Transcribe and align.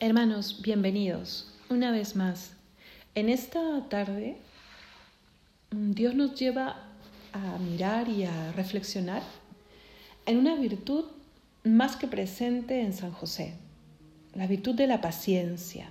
Hermanos, 0.00 0.60
bienvenidos 0.60 1.46
una 1.70 1.92
vez 1.92 2.16
más. 2.16 2.54
En 3.14 3.28
esta 3.28 3.88
tarde 3.88 4.36
mm, 5.70 5.92
Dios 5.92 6.16
nos 6.16 6.34
lleva 6.34 6.82
a 7.32 7.58
mirar 7.58 8.08
y 8.08 8.24
a 8.24 8.52
reflexionar 8.52 9.22
en 10.26 10.38
una 10.38 10.56
virtud 10.56 11.04
más 11.62 11.94
que 11.94 12.08
presente 12.08 12.80
en 12.80 12.92
San 12.92 13.12
José, 13.12 13.54
la 14.34 14.48
virtud 14.48 14.74
de 14.74 14.88
la 14.88 15.00
paciencia. 15.00 15.88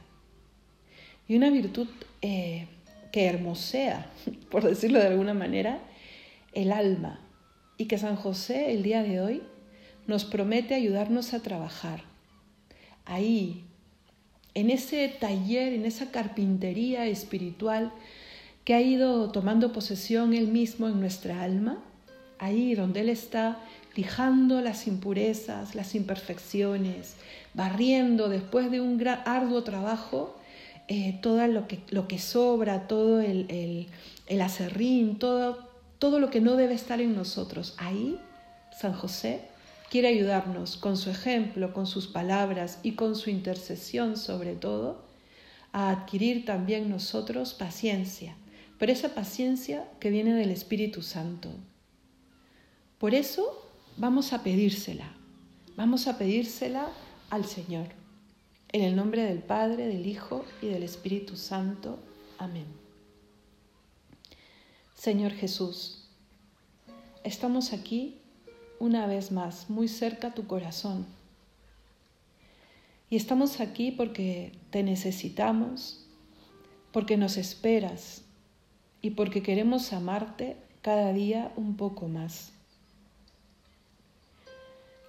Y 1.30 1.38
una 1.38 1.50
virtud 1.50 1.88
eh, 2.22 2.68
que 3.14 3.26
hermosea, 3.26 4.12
por 4.52 4.66
decirlo 4.66 5.00
de 5.00 5.08
alguna 5.08 5.34
manera, 5.34 5.80
el 6.52 6.74
alma. 6.74 7.22
Y 7.78 7.86
que 7.86 7.98
San 7.98 8.18
José 8.18 8.74
el 8.74 8.84
día 8.84 9.02
de 9.02 9.22
hoy 9.22 9.44
nos 10.08 10.26
promete 10.26 10.76
ayudarnos 10.76 11.34
a 11.34 11.42
trabajar. 11.42 12.04
Ahí, 13.06 13.66
en 14.56 14.70
ese 14.70 15.08
taller, 15.08 15.74
en 15.74 15.86
esa 15.86 16.12
carpintería 16.12 17.06
espiritual 17.08 17.92
que 18.64 18.74
ha 18.74 18.82
ido 18.82 19.32
tomando 19.32 19.74
posesión 19.74 20.34
Él 20.34 20.48
mismo 20.48 20.88
en 20.88 21.00
nuestra 21.00 21.44
alma, 21.44 21.80
ahí 22.40 22.76
donde 22.76 23.02
Él 23.02 23.10
está 23.10 23.60
lijando 23.96 24.62
las 24.62 24.88
impurezas, 24.88 25.76
las 25.76 25.96
imperfecciones, 25.96 27.16
barriendo 27.54 28.30
después 28.30 28.72
de 28.72 28.82
un 28.82 29.06
arduo 29.08 29.64
trabajo 29.64 30.36
eh, 30.88 31.20
todo 31.22 31.46
lo 31.48 31.68
que, 32.08 32.20
sobra, 32.20 32.88
todo 32.88 33.22
el, 33.22 33.46
el, 33.50 33.88
el 34.28 34.42
acerrín, 34.42 35.18
todo, 35.18 35.60
todo 36.00 36.20
lo 36.20 36.30
que 36.30 36.42
no 36.42 36.56
debe 36.56 36.74
estar 36.74 37.00
en 37.02 37.16
nosotros. 37.16 37.76
Ahí 37.78 38.20
San 38.78 38.94
José 38.94 39.53
quiere 39.90 40.08
ayudarnos 40.08 40.78
con 40.78 40.98
su 40.98 41.10
ejemplo, 41.10 41.74
con 41.74 41.88
sus 41.88 42.08
palabras 42.08 42.80
y 42.84 42.94
con 42.94 43.16
su 43.16 43.30
intercesión 43.30 44.18
sobre 44.18 44.56
todo, 44.56 45.04
a 45.72 45.90
adquirir 45.90 46.46
también 46.46 46.90
nosotros 46.90 47.54
paciencia, 47.54 48.36
pero 48.78 48.92
esa 48.92 49.16
paciencia 49.16 49.90
que 50.00 50.10
viene 50.10 50.34
del 50.34 50.52
Espíritu 50.52 51.02
Santo. 51.02 51.50
Por 52.98 53.14
eso 53.14 53.70
vamos 53.98 54.34
a 54.34 54.44
pedírsela, 54.44 55.12
vamos 55.76 56.08
a 56.08 56.18
pedírsela 56.18 56.88
al 57.30 57.46
Señor. 57.46 57.88
En 58.72 58.82
el 58.82 58.96
nombre 58.96 59.24
del 59.24 59.40
Padre, 59.40 59.88
del 59.88 60.08
Hijo 60.08 60.46
y 60.62 60.68
del 60.68 60.84
Espíritu 60.84 61.36
Santo. 61.36 62.00
Amén. 62.40 62.66
Señor 64.96 65.34
Jesús, 65.34 66.08
estamos 67.24 67.74
aquí 67.74 68.20
una 68.80 69.08
vez 69.08 69.32
más, 69.32 69.70
muy 69.70 69.88
cerca 69.88 70.28
a 70.28 70.34
tu 70.34 70.48
corazón. 70.48 71.06
Y 73.10 73.16
estamos 73.16 73.60
aquí 73.60 73.92
porque 73.92 74.52
te 74.72 74.84
necesitamos, 74.84 76.06
porque 76.92 77.18
nos 77.18 77.38
esperas 77.38 78.24
y 79.02 79.12
porque 79.12 79.44
queremos 79.44 79.94
amarte 79.94 80.58
cada 80.82 81.14
día 81.14 81.52
un 81.56 81.78
poco 81.78 82.08
más. 82.08 82.52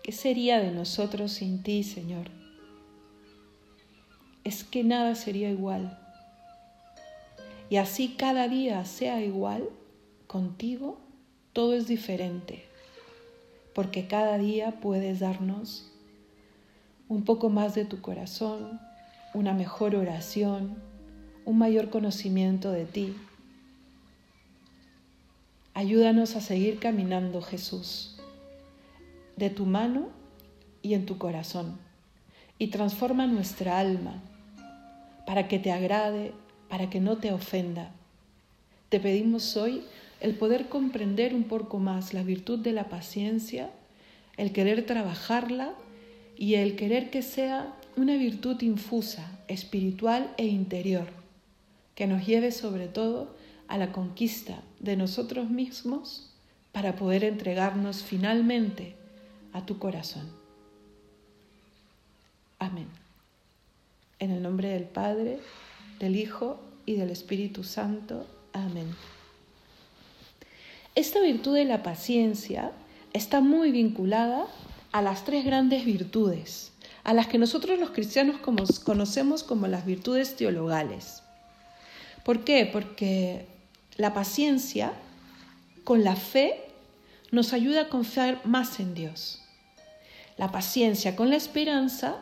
¿Qué 0.02 0.12
sería 0.12 0.60
de 0.60 0.70
nosotros 0.70 1.32
sin 1.32 1.62
ti, 1.62 1.82
Señor? 1.82 2.30
Es 4.44 4.64
que 4.64 4.84
nada 4.84 5.14
sería 5.14 5.50
igual. 5.50 5.98
Y 7.70 7.76
así 7.76 8.14
cada 8.18 8.48
día 8.48 8.84
sea 8.84 9.22
igual, 9.22 9.68
contigo 10.26 10.98
todo 11.54 11.72
es 11.74 11.86
diferente 11.86 12.73
porque 13.74 14.06
cada 14.06 14.38
día 14.38 14.80
puedes 14.80 15.20
darnos 15.20 15.90
un 17.08 17.24
poco 17.24 17.50
más 17.50 17.74
de 17.74 17.84
tu 17.84 18.00
corazón, 18.00 18.80
una 19.34 19.52
mejor 19.52 19.94
oración, 19.96 20.76
un 21.44 21.58
mayor 21.58 21.90
conocimiento 21.90 22.70
de 22.70 22.86
ti. 22.86 23.16
Ayúdanos 25.74 26.36
a 26.36 26.40
seguir 26.40 26.78
caminando, 26.78 27.42
Jesús, 27.42 28.16
de 29.36 29.50
tu 29.50 29.66
mano 29.66 30.08
y 30.82 30.94
en 30.94 31.04
tu 31.04 31.18
corazón, 31.18 31.78
y 32.58 32.68
transforma 32.68 33.26
nuestra 33.26 33.78
alma 33.78 34.22
para 35.26 35.48
que 35.48 35.58
te 35.58 35.72
agrade, 35.72 36.32
para 36.68 36.88
que 36.90 37.00
no 37.00 37.16
te 37.16 37.32
ofenda. 37.32 37.90
Te 38.88 39.00
pedimos 39.00 39.56
hoy 39.56 39.84
el 40.24 40.34
poder 40.36 40.70
comprender 40.70 41.34
un 41.34 41.44
poco 41.44 41.78
más 41.78 42.14
la 42.14 42.22
virtud 42.22 42.58
de 42.58 42.72
la 42.72 42.88
paciencia, 42.88 43.68
el 44.38 44.52
querer 44.52 44.86
trabajarla 44.86 45.74
y 46.38 46.54
el 46.54 46.76
querer 46.76 47.10
que 47.10 47.20
sea 47.20 47.74
una 47.94 48.16
virtud 48.16 48.58
infusa, 48.62 49.38
espiritual 49.48 50.32
e 50.38 50.46
interior, 50.46 51.08
que 51.94 52.06
nos 52.06 52.26
lleve 52.26 52.52
sobre 52.52 52.88
todo 52.88 53.36
a 53.68 53.76
la 53.76 53.92
conquista 53.92 54.62
de 54.80 54.96
nosotros 54.96 55.50
mismos 55.50 56.30
para 56.72 56.96
poder 56.96 57.22
entregarnos 57.22 58.02
finalmente 58.02 58.94
a 59.52 59.66
tu 59.66 59.78
corazón. 59.78 60.26
Amén. 62.58 62.88
En 64.18 64.30
el 64.30 64.42
nombre 64.42 64.70
del 64.70 64.84
Padre, 64.84 65.38
del 65.98 66.16
Hijo 66.16 66.62
y 66.86 66.94
del 66.94 67.10
Espíritu 67.10 67.62
Santo. 67.62 68.26
Amén. 68.54 68.86
Esta 70.96 71.20
virtud 71.20 71.56
de 71.56 71.64
la 71.64 71.82
paciencia 71.82 72.70
está 73.12 73.40
muy 73.40 73.72
vinculada 73.72 74.46
a 74.92 75.02
las 75.02 75.24
tres 75.24 75.44
grandes 75.44 75.84
virtudes, 75.84 76.70
a 77.02 77.12
las 77.14 77.26
que 77.26 77.36
nosotros 77.36 77.80
los 77.80 77.90
cristianos 77.90 78.36
conocemos 78.84 79.42
como 79.42 79.66
las 79.66 79.84
virtudes 79.84 80.36
teologales. 80.36 81.24
¿Por 82.24 82.44
qué? 82.44 82.68
Porque 82.72 83.48
la 83.96 84.14
paciencia 84.14 84.92
con 85.82 86.04
la 86.04 86.14
fe 86.14 86.60
nos 87.32 87.52
ayuda 87.52 87.82
a 87.82 87.88
confiar 87.88 88.40
más 88.46 88.78
en 88.78 88.94
Dios. 88.94 89.42
La 90.36 90.52
paciencia 90.52 91.16
con 91.16 91.28
la 91.28 91.36
esperanza 91.36 92.18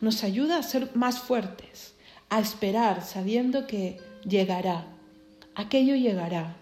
nos 0.00 0.24
ayuda 0.24 0.58
a 0.58 0.64
ser 0.64 0.90
más 0.96 1.20
fuertes, 1.20 1.94
a 2.28 2.40
esperar 2.40 3.04
sabiendo 3.04 3.68
que 3.68 4.00
llegará, 4.24 4.84
aquello 5.54 5.94
llegará. 5.94 6.56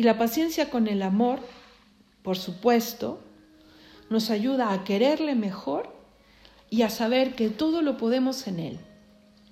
Y 0.00 0.02
la 0.02 0.16
paciencia 0.16 0.70
con 0.70 0.86
el 0.86 1.02
amor, 1.02 1.40
por 2.22 2.38
supuesto, 2.38 3.20
nos 4.08 4.30
ayuda 4.30 4.72
a 4.72 4.82
quererle 4.82 5.34
mejor 5.34 5.94
y 6.70 6.80
a 6.80 6.88
saber 6.88 7.34
que 7.34 7.50
todo 7.50 7.82
lo 7.82 7.98
podemos 7.98 8.46
en 8.46 8.60
Él. 8.60 8.78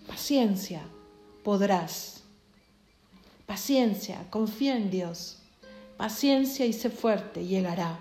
Paciencia, 0.06 0.80
podrás. 1.44 2.22
Paciencia, 3.44 4.24
confía 4.30 4.74
en 4.78 4.90
Dios. 4.90 5.36
Paciencia 5.98 6.64
y 6.64 6.72
sé 6.72 6.88
fuerte, 6.88 7.44
llegará. 7.44 7.98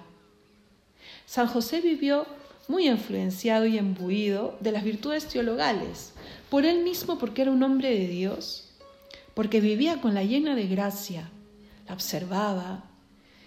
San 1.25 1.47
José 1.47 1.81
vivió 1.81 2.25
muy 2.69 2.87
influenciado 2.87 3.65
y 3.65 3.77
embuido 3.77 4.55
de 4.61 4.71
las 4.71 4.85
virtudes 4.85 5.27
teologales, 5.27 6.13
por 6.49 6.63
él 6.63 6.81
mismo 6.81 7.17
porque 7.19 7.41
era 7.41 7.51
un 7.51 7.61
hombre 7.61 7.89
de 7.89 8.07
Dios, 8.07 8.69
porque 9.33 9.59
vivía 9.59 9.99
con 9.99 10.13
la 10.13 10.23
llena 10.23 10.55
de 10.55 10.67
gracia, 10.67 11.29
la 11.87 11.93
observaba 11.93 12.83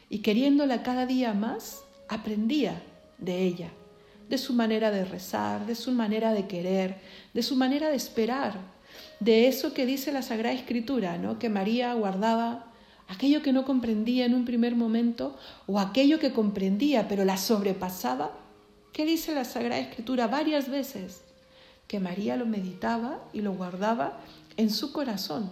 y 0.09 0.19
queriéndola 0.19 0.83
cada 0.83 1.07
día 1.07 1.35
más, 1.35 1.83
aprendía 2.09 2.83
de 3.19 3.43
ella, 3.45 3.71
de 4.29 4.39
su 4.39 4.55
manera 4.55 4.91
de 4.91 5.05
rezar, 5.05 5.67
de 5.67 5.75
su 5.75 5.93
manera 5.93 6.33
de 6.33 6.47
querer, 6.47 7.01
de 7.33 7.43
su 7.43 7.55
manera 7.55 7.91
de 7.91 7.97
esperar, 7.97 8.55
de 9.21 9.47
eso 9.47 9.73
que 9.73 9.87
dice 9.87 10.13
la 10.13 10.23
Sagrada 10.23 10.55
Escritura, 10.55 11.19
¿no? 11.19 11.39
que 11.39 11.49
María 11.49 11.95
guardaba 11.95 12.67
aquello 13.09 13.43
que 13.43 13.53
no 13.53 13.65
comprendía 13.65 14.25
en 14.25 14.35
un 14.35 14.45
primer 14.45 14.75
momento 14.75 15.37
o 15.67 15.79
aquello 15.79 16.19
que 16.19 16.33
comprendía 16.33 17.09
pero 17.09 17.25
la 17.25 17.37
sobrepasaba. 17.37 18.33
¿Qué 18.93 19.05
dice 19.05 19.35
la 19.35 19.45
Sagrada 19.45 19.81
Escritura 19.81 20.27
varias 20.27 20.69
veces? 20.69 21.23
Que 21.87 22.01
María 22.01 22.37
lo 22.37 22.47
meditaba 22.47 23.21
y 23.33 23.43
lo 23.43 23.53
guardaba 23.53 24.19
en 24.57 24.71
su 24.71 24.93
corazón. 24.93 25.51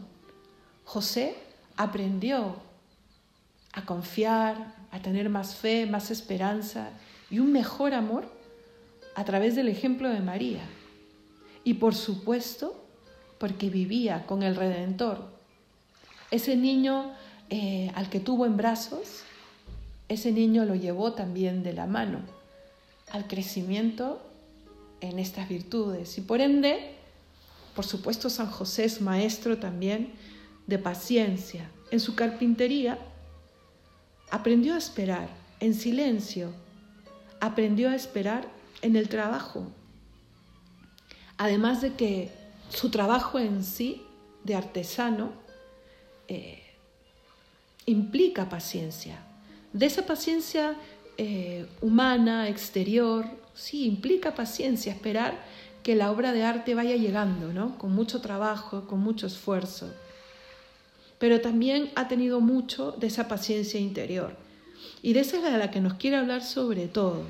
José 0.84 1.36
aprendió 1.76 2.56
a 3.72 3.84
confiar, 3.84 4.74
a 4.90 5.00
tener 5.00 5.28
más 5.28 5.54
fe, 5.54 5.86
más 5.86 6.10
esperanza 6.10 6.90
y 7.30 7.38
un 7.38 7.52
mejor 7.52 7.94
amor 7.94 8.30
a 9.14 9.24
través 9.24 9.56
del 9.56 9.68
ejemplo 9.68 10.08
de 10.08 10.20
María. 10.20 10.62
Y 11.64 11.74
por 11.74 11.94
supuesto, 11.94 12.84
porque 13.38 13.70
vivía 13.70 14.26
con 14.26 14.42
el 14.42 14.56
Redentor. 14.56 15.28
Ese 16.30 16.56
niño 16.56 17.12
eh, 17.50 17.90
al 17.94 18.10
que 18.10 18.20
tuvo 18.20 18.46
en 18.46 18.56
brazos, 18.56 19.22
ese 20.08 20.32
niño 20.32 20.64
lo 20.64 20.74
llevó 20.74 21.12
también 21.12 21.62
de 21.62 21.72
la 21.72 21.86
mano 21.86 22.20
al 23.10 23.26
crecimiento 23.26 24.20
en 25.00 25.18
estas 25.18 25.48
virtudes. 25.48 26.18
Y 26.18 26.20
por 26.20 26.40
ende, 26.40 26.94
por 27.74 27.86
supuesto, 27.86 28.30
San 28.30 28.50
José 28.50 28.84
es 28.84 29.00
maestro 29.00 29.58
también 29.58 30.12
de 30.66 30.78
paciencia. 30.78 31.70
En 31.90 32.00
su 32.00 32.14
carpintería 32.14 32.98
Aprendió 34.30 34.74
a 34.74 34.78
esperar 34.78 35.28
en 35.60 35.74
silencio. 35.74 36.52
Aprendió 37.40 37.90
a 37.90 37.94
esperar 37.94 38.48
en 38.82 38.96
el 38.96 39.08
trabajo. 39.08 39.66
Además 41.36 41.80
de 41.80 41.94
que 41.94 42.30
su 42.68 42.90
trabajo 42.90 43.38
en 43.38 43.64
sí 43.64 44.02
de 44.44 44.54
artesano 44.54 45.32
eh, 46.26 46.62
implica 47.86 48.48
paciencia. 48.48 49.18
De 49.72 49.86
esa 49.86 50.04
paciencia 50.04 50.76
eh, 51.16 51.66
humana, 51.80 52.48
exterior, 52.48 53.24
sí, 53.54 53.86
implica 53.86 54.34
paciencia, 54.34 54.92
esperar 54.92 55.38
que 55.82 55.94
la 55.94 56.10
obra 56.10 56.32
de 56.32 56.44
arte 56.44 56.74
vaya 56.74 56.96
llegando, 56.96 57.52
¿no? 57.52 57.78
Con 57.78 57.94
mucho 57.94 58.20
trabajo, 58.20 58.86
con 58.86 59.00
mucho 59.00 59.26
esfuerzo. 59.26 59.92
Pero 61.18 61.40
también 61.40 61.90
ha 61.96 62.08
tenido 62.08 62.40
mucho 62.40 62.92
de 62.92 63.08
esa 63.08 63.28
paciencia 63.28 63.80
interior. 63.80 64.36
Y 65.02 65.12
de 65.12 65.20
esa 65.20 65.38
es 65.38 65.42
de 65.42 65.50
la 65.58 65.70
que 65.70 65.80
nos 65.80 65.94
quiere 65.94 66.16
hablar 66.16 66.42
sobre 66.42 66.88
todo. 66.88 67.24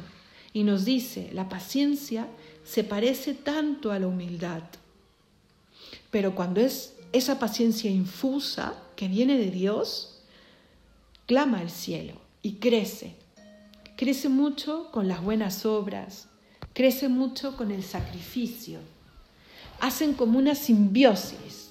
Y 0.52 0.64
nos 0.64 0.85
dice, 0.85 1.31
la 1.32 1.49
paciencia 1.49 2.26
se 2.64 2.85
parece 2.85 3.35
tanto 3.35 3.93
a 3.93 3.99
la 3.99 4.06
humildad. 4.06 4.62
Pero 6.11 6.35
cuando 6.35 6.61
es 6.61 6.94
esa 7.12 7.38
paciencia 7.38 7.90
infusa 7.90 8.75
que 8.96 9.08
viene 9.08 9.38
de 9.38 9.50
Dios, 9.50 10.20
clama 11.26 11.61
al 11.61 11.70
cielo 11.70 12.14
y 12.43 12.55
crece. 12.55 13.14
Crece 13.96 14.29
mucho 14.29 14.91
con 14.93 15.08
las 15.08 15.23
buenas 15.23 15.67
obras, 15.67 16.29
crece 16.73 17.08
mucho 17.08 17.56
con 17.56 17.70
el 17.70 17.82
sacrificio. 17.82 18.81
Hacen 19.81 20.14
como 20.14 20.38
una 20.38 20.55
simbiosis, 20.55 21.68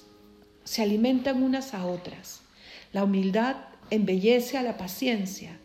se 0.68 0.82
alimentan 0.82 1.42
unas 1.42 1.72
a 1.72 1.86
otras. 1.86 2.42
La 2.92 3.02
humildad 3.02 3.56
embellece 3.88 4.58
a 4.58 4.62
la 4.62 4.76
paciencia. 4.76 5.56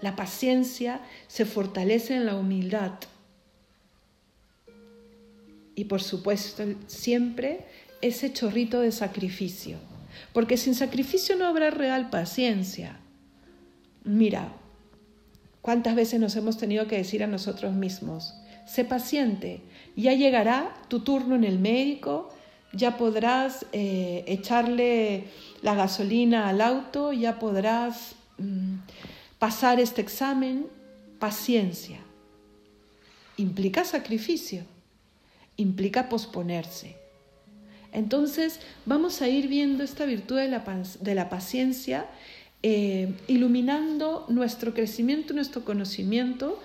La 0.00 0.16
paciencia 0.16 1.02
se 1.26 1.44
fortalece 1.44 2.14
en 2.14 2.24
la 2.24 2.34
humildad. 2.34 2.92
Y 5.74 5.84
por 5.84 6.00
supuesto, 6.00 6.64
siempre 6.86 7.66
ese 8.00 8.32
chorrito 8.32 8.80
de 8.80 8.90
sacrificio. 8.90 9.76
Porque 10.32 10.56
sin 10.56 10.74
sacrificio 10.74 11.36
no 11.36 11.44
habrá 11.44 11.68
real 11.68 12.08
paciencia. 12.08 13.00
Mira, 14.02 14.54
¿cuántas 15.60 15.94
veces 15.94 16.20
nos 16.20 16.36
hemos 16.36 16.56
tenido 16.56 16.86
que 16.86 16.96
decir 16.96 17.22
a 17.22 17.26
nosotros 17.26 17.74
mismos, 17.74 18.34
sé 18.66 18.86
paciente, 18.86 19.60
ya 19.94 20.14
llegará 20.14 20.74
tu 20.88 21.00
turno 21.00 21.34
en 21.34 21.44
el 21.44 21.58
médico, 21.58 22.32
ya 22.72 22.96
podrás 22.96 23.66
eh, 23.72 24.24
echarle 24.26 25.24
la 25.62 25.74
gasolina 25.74 26.48
al 26.48 26.60
auto, 26.60 27.12
ya 27.12 27.38
podrás 27.38 28.14
mm, 28.38 28.76
pasar 29.38 29.80
este 29.80 30.00
examen, 30.00 30.66
paciencia. 31.18 31.98
Implica 33.36 33.84
sacrificio, 33.84 34.64
implica 35.56 36.08
posponerse. 36.08 36.96
Entonces 37.92 38.60
vamos 38.84 39.22
a 39.22 39.28
ir 39.28 39.48
viendo 39.48 39.82
esta 39.82 40.04
virtud 40.04 40.36
de 40.36 41.14
la, 41.14 41.28
paciencia, 41.30 42.06
eh, 42.62 43.14
iluminando 43.28 44.26
nuestro 44.28 44.74
crecimiento, 44.74 45.32
nuestro 45.32 45.64
conocimiento 45.64 46.60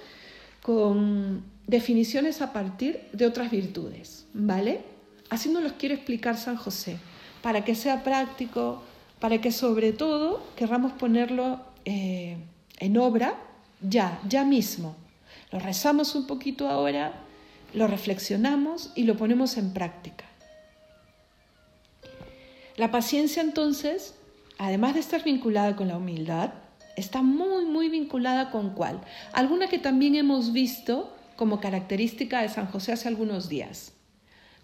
con 0.62 1.44
definiciones 1.68 2.42
a 2.42 2.52
partir 2.52 3.02
de 3.14 3.26
otras 3.26 3.52
virtudes, 3.52 4.26
¿vale? 4.34 4.93
Así 5.34 5.50
nos 5.50 5.64
los 5.64 5.72
quiere 5.74 5.96
explicar 5.96 6.38
San 6.38 6.58
José, 6.58 7.00
para 7.42 7.66
que 7.66 7.74
sea 7.74 8.04
práctico, 8.04 8.84
para 9.20 9.42
que 9.42 9.52
sobre 9.52 9.92
todo 9.92 10.46
querramos 10.56 10.92
ponerlo 10.92 11.60
eh, 11.86 12.38
en 12.78 12.98
obra 13.00 13.40
ya, 13.82 14.22
ya 14.30 14.44
mismo. 14.44 14.96
Lo 15.52 15.58
rezamos 15.58 16.14
un 16.14 16.28
poquito 16.28 16.70
ahora, 16.70 17.14
lo 17.74 17.88
reflexionamos 17.88 18.92
y 18.94 19.06
lo 19.06 19.18
ponemos 19.18 19.58
en 19.58 19.74
práctica. 19.74 20.26
La 22.78 22.92
paciencia 22.92 23.42
entonces, 23.42 24.14
además 24.60 24.94
de 24.94 25.00
estar 25.00 25.24
vinculada 25.24 25.76
con 25.76 25.88
la 25.88 25.98
humildad, 25.98 26.52
está 26.96 27.24
muy, 27.24 27.66
muy 27.66 27.90
vinculada 27.90 28.52
con 28.52 28.76
cuál. 28.76 29.02
Alguna 29.32 29.68
que 29.68 29.80
también 29.80 30.14
hemos 30.14 30.54
visto 30.54 31.12
como 31.38 31.60
característica 31.60 32.44
de 32.44 32.50
San 32.50 32.68
José 32.68 32.92
hace 32.92 33.08
algunos 33.08 33.50
días. 33.50 33.93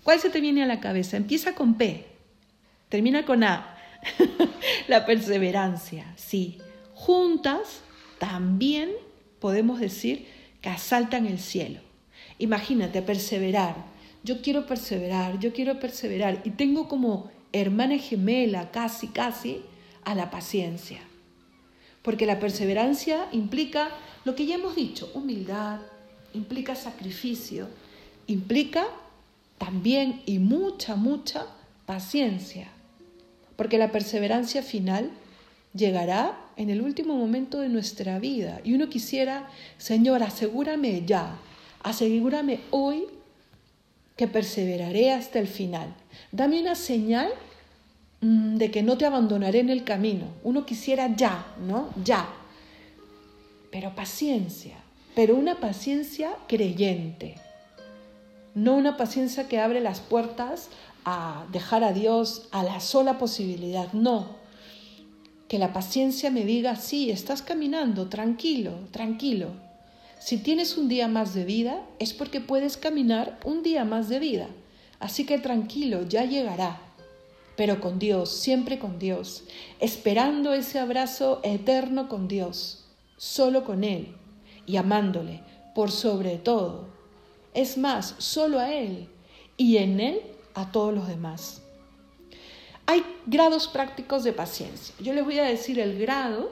¿Cuál 0.04 0.20
se 0.20 0.30
te 0.30 0.42
viene 0.42 0.64
a 0.64 0.68
la 0.68 0.80
cabeza? 0.80 1.18
Empieza 1.18 1.56
con 1.56 1.76
P, 1.76 2.06
termina 2.90 3.26
con 3.26 3.44
A. 3.44 3.76
la 4.88 5.06
perseverancia, 5.06 6.14
sí. 6.16 6.58
Juntas 6.94 7.82
también 8.18 8.92
podemos 9.40 9.80
decir 9.80 10.28
que 10.62 10.70
asaltan 10.70 11.26
el 11.26 11.40
cielo. 11.40 11.80
Imagínate, 12.38 13.02
perseverar. 13.02 13.76
Yo 14.24 14.42
quiero 14.42 14.66
perseverar, 14.66 15.40
yo 15.40 15.54
quiero 15.54 15.80
perseverar 15.80 16.42
y 16.44 16.52
tengo 16.52 16.88
como 16.88 17.32
hermana 17.52 17.98
gemela, 17.98 18.72
casi, 18.72 19.08
casi, 19.08 19.62
a 20.04 20.16
la 20.16 20.30
paciencia. 20.30 21.00
Porque 22.02 22.26
la 22.26 22.40
perseverancia 22.40 23.28
implica 23.32 23.90
lo 24.26 24.36
que 24.36 24.46
ya 24.46 24.56
hemos 24.56 24.76
dicho, 24.76 25.10
humildad, 25.14 25.80
implica 26.34 26.76
sacrificio, 26.76 27.68
implica 28.28 28.86
también 29.60 30.24
y 30.26 30.40
mucha, 30.40 30.96
mucha 30.96 31.46
paciencia. 31.86 32.70
Porque 33.56 33.78
la 33.78 33.92
perseverancia 33.92 34.64
final 34.64 35.12
llegará 35.76 36.40
en 36.56 36.70
el 36.72 36.82
último 36.82 37.16
momento 37.16 37.60
de 37.60 37.70
nuestra 37.70 38.18
vida. 38.18 38.62
Y 38.64 38.74
uno 38.74 38.90
quisiera, 38.90 39.50
Señor, 39.78 40.24
asegúrame 40.24 41.06
ya, 41.06 41.38
asegúrame 41.84 42.62
hoy 42.72 43.04
que 44.16 44.28
perseveraré 44.28 45.12
hasta 45.12 45.40
el 45.40 45.48
final. 45.48 45.94
Dame 46.32 46.60
una 46.60 46.76
señal 46.76 47.30
mm, 48.22 48.56
de 48.56 48.72
que 48.72 48.82
no 48.82 48.98
te 48.98 49.06
abandonaré 49.06 49.60
en 49.60 49.70
el 49.70 49.84
camino. 49.84 50.26
Uno 50.44 50.66
quisiera 50.66 51.16
ya, 51.16 51.46
¿no? 51.66 51.90
Ya. 52.04 52.28
Pero 53.72 53.96
paciencia, 53.96 54.78
pero 55.16 55.36
una 55.36 55.60
paciencia 55.60 56.32
creyente. 56.48 57.36
No 58.56 58.76
una 58.76 58.98
paciencia 58.98 59.48
que 59.48 59.60
abre 59.60 59.80
las 59.80 60.00
puertas 60.00 60.70
a 61.06 61.46
dejar 61.52 61.84
a 61.84 61.94
Dios 61.94 62.48
a 62.52 62.64
la 62.64 62.80
sola 62.80 63.18
posibilidad, 63.18 63.94
no. 63.94 64.38
Que 65.48 65.60
la 65.60 65.74
paciencia 65.74 66.32
me 66.32 66.46
diga, 66.46 66.76
sí, 66.76 67.12
estás 67.12 67.42
caminando, 67.42 68.10
tranquilo, 68.10 68.74
tranquilo, 68.92 69.50
si 70.20 70.38
tienes 70.38 70.78
un 70.78 70.90
día 70.90 71.08
más 71.08 71.34
de 71.34 71.46
vida, 71.46 71.82
es 71.98 72.14
porque 72.14 72.42
puedes 72.42 72.76
caminar 72.76 73.40
un 73.46 73.64
día 73.64 73.86
más 73.86 74.10
de 74.10 74.20
vida. 74.20 74.48
Así 75.00 75.26
que 75.26 75.40
tranquilo, 75.40 76.04
ya 76.04 76.26
llegará. 76.26 76.82
Pero 77.56 77.80
con 77.80 78.00
Dios, 78.00 78.30
siempre 78.30 78.80
con 78.80 79.00
Dios, 79.00 79.46
esperando 79.80 80.54
ese 80.54 80.78
abrazo 80.78 81.40
eterno 81.44 82.10
con 82.10 82.28
Dios, 82.28 82.86
solo 83.16 83.64
con 83.64 83.86
Él 83.86 84.14
y 84.66 84.76
amándole 84.76 85.42
por 85.74 85.90
sobre 85.90 86.38
todo. 86.38 86.90
Es 87.54 87.78
más, 87.78 88.16
solo 88.18 88.60
a 88.60 88.72
Él 88.74 89.08
y 89.58 89.78
en 89.78 90.00
Él 90.00 90.22
a 90.54 90.72
todos 90.72 90.94
los 90.94 91.08
demás. 91.08 91.62
Hay 92.86 93.04
grados 93.26 93.68
prácticos 93.68 94.24
de 94.24 94.34
paciencia. 94.34 94.96
Yo 95.00 95.14
les 95.14 95.24
voy 95.24 95.38
a 95.40 95.44
decir 95.44 95.80
el 95.80 96.00
grado 96.00 96.50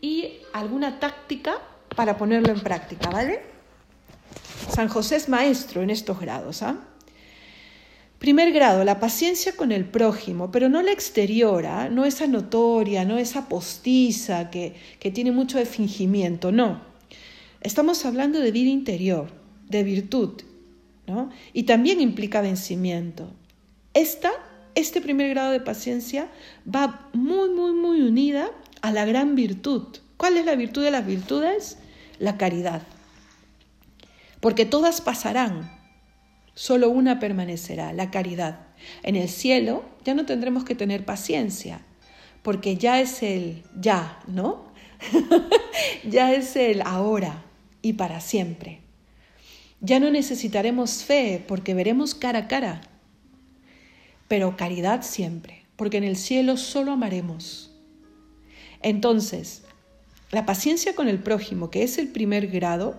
y 0.00 0.32
alguna 0.52 0.98
táctica 0.98 1.58
para 1.94 2.16
ponerlo 2.16 2.52
en 2.52 2.60
práctica, 2.60 3.08
¿vale? 3.08 3.40
San 4.68 4.88
José 4.88 5.16
es 5.16 5.28
maestro 5.28 5.82
en 5.82 5.90
estos 5.90 6.18
grados. 6.18 6.62
¿ah? 6.62 6.78
Primer 8.18 8.52
grado, 8.52 8.82
la 8.84 8.98
paciencia 8.98 9.54
con 9.54 9.70
el 9.70 9.84
prójimo, 9.84 10.50
pero 10.50 10.68
no 10.68 10.82
la 10.82 10.92
exterior, 10.92 11.66
¿ah? 11.66 11.88
no 11.88 12.04
esa 12.04 12.26
notoria, 12.26 13.04
no 13.04 13.18
esa 13.18 13.48
postiza 13.48 14.50
que, 14.50 14.74
que 14.98 15.10
tiene 15.10 15.30
mucho 15.30 15.58
de 15.58 15.66
fingimiento, 15.66 16.50
no. 16.50 16.80
Estamos 17.60 18.04
hablando 18.04 18.40
de 18.40 18.50
vida 18.50 18.70
interior, 18.70 19.28
de 19.68 19.82
virtud, 19.82 20.42
¿no? 21.06 21.30
Y 21.52 21.64
también 21.64 22.00
implica 22.00 22.40
vencimiento. 22.40 23.30
Esta, 23.92 24.30
este 24.74 25.00
primer 25.00 25.30
grado 25.30 25.52
de 25.52 25.60
paciencia 25.60 26.28
va 26.72 27.08
muy, 27.12 27.50
muy, 27.50 27.72
muy 27.72 28.02
unida 28.02 28.50
a 28.82 28.92
la 28.92 29.04
gran 29.04 29.34
virtud. 29.34 29.98
¿Cuál 30.16 30.36
es 30.36 30.46
la 30.46 30.54
virtud 30.54 30.82
de 30.82 30.90
las 30.90 31.06
virtudes? 31.06 31.78
la 32.18 32.36
caridad. 32.36 32.82
Porque 34.40 34.66
todas 34.66 35.00
pasarán, 35.00 35.70
solo 36.54 36.90
una 36.90 37.18
permanecerá, 37.18 37.92
la 37.92 38.10
caridad. 38.10 38.60
En 39.02 39.16
el 39.16 39.28
cielo 39.28 39.84
ya 40.04 40.14
no 40.14 40.26
tendremos 40.26 40.64
que 40.64 40.74
tener 40.74 41.04
paciencia, 41.04 41.80
porque 42.42 42.76
ya 42.76 43.00
es 43.00 43.22
el 43.22 43.62
ya, 43.78 44.20
¿no? 44.26 44.66
ya 46.04 46.32
es 46.32 46.56
el 46.56 46.82
ahora 46.82 47.44
y 47.80 47.94
para 47.94 48.20
siempre. 48.20 48.83
Ya 49.80 50.00
no 50.00 50.10
necesitaremos 50.10 51.04
fe 51.04 51.44
porque 51.46 51.74
veremos 51.74 52.14
cara 52.14 52.40
a 52.40 52.48
cara, 52.48 52.80
pero 54.28 54.56
caridad 54.56 55.02
siempre, 55.02 55.66
porque 55.76 55.98
en 55.98 56.04
el 56.04 56.16
cielo 56.16 56.56
solo 56.56 56.92
amaremos. 56.92 57.70
Entonces, 58.82 59.62
la 60.30 60.46
paciencia 60.46 60.94
con 60.94 61.08
el 61.08 61.18
prójimo, 61.18 61.70
que 61.70 61.82
es 61.82 61.98
el 61.98 62.08
primer 62.08 62.48
grado, 62.48 62.98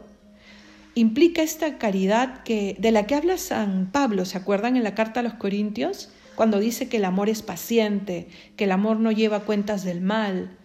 implica 0.95 1.41
esta 1.41 1.77
caridad 1.77 2.43
que, 2.43 2.75
de 2.79 2.91
la 2.91 3.05
que 3.05 3.15
habla 3.15 3.37
San 3.37 3.91
Pablo, 3.91 4.25
¿se 4.25 4.37
acuerdan 4.37 4.77
en 4.77 4.83
la 4.83 4.95
carta 4.95 5.19
a 5.19 5.23
los 5.23 5.33
Corintios? 5.33 6.09
Cuando 6.35 6.59
dice 6.59 6.87
que 6.89 6.97
el 6.97 7.05
amor 7.05 7.29
es 7.29 7.41
paciente, 7.41 8.27
que 8.55 8.65
el 8.65 8.71
amor 8.71 8.99
no 8.99 9.11
lleva 9.11 9.41
cuentas 9.41 9.83
del 9.83 10.01
mal, 10.01 10.57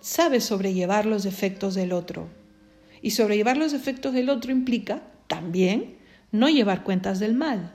sabe 0.00 0.40
sobrellevar 0.40 1.06
los 1.06 1.22
defectos 1.22 1.74
del 1.74 1.92
otro. 1.92 2.28
Y 3.00 3.12
sobrellevar 3.12 3.56
los 3.56 3.72
defectos 3.72 4.12
del 4.12 4.28
otro 4.30 4.52
implica 4.52 5.02
también 5.28 5.96
no 6.32 6.48
llevar 6.48 6.82
cuentas 6.82 7.20
del 7.20 7.34
mal, 7.34 7.72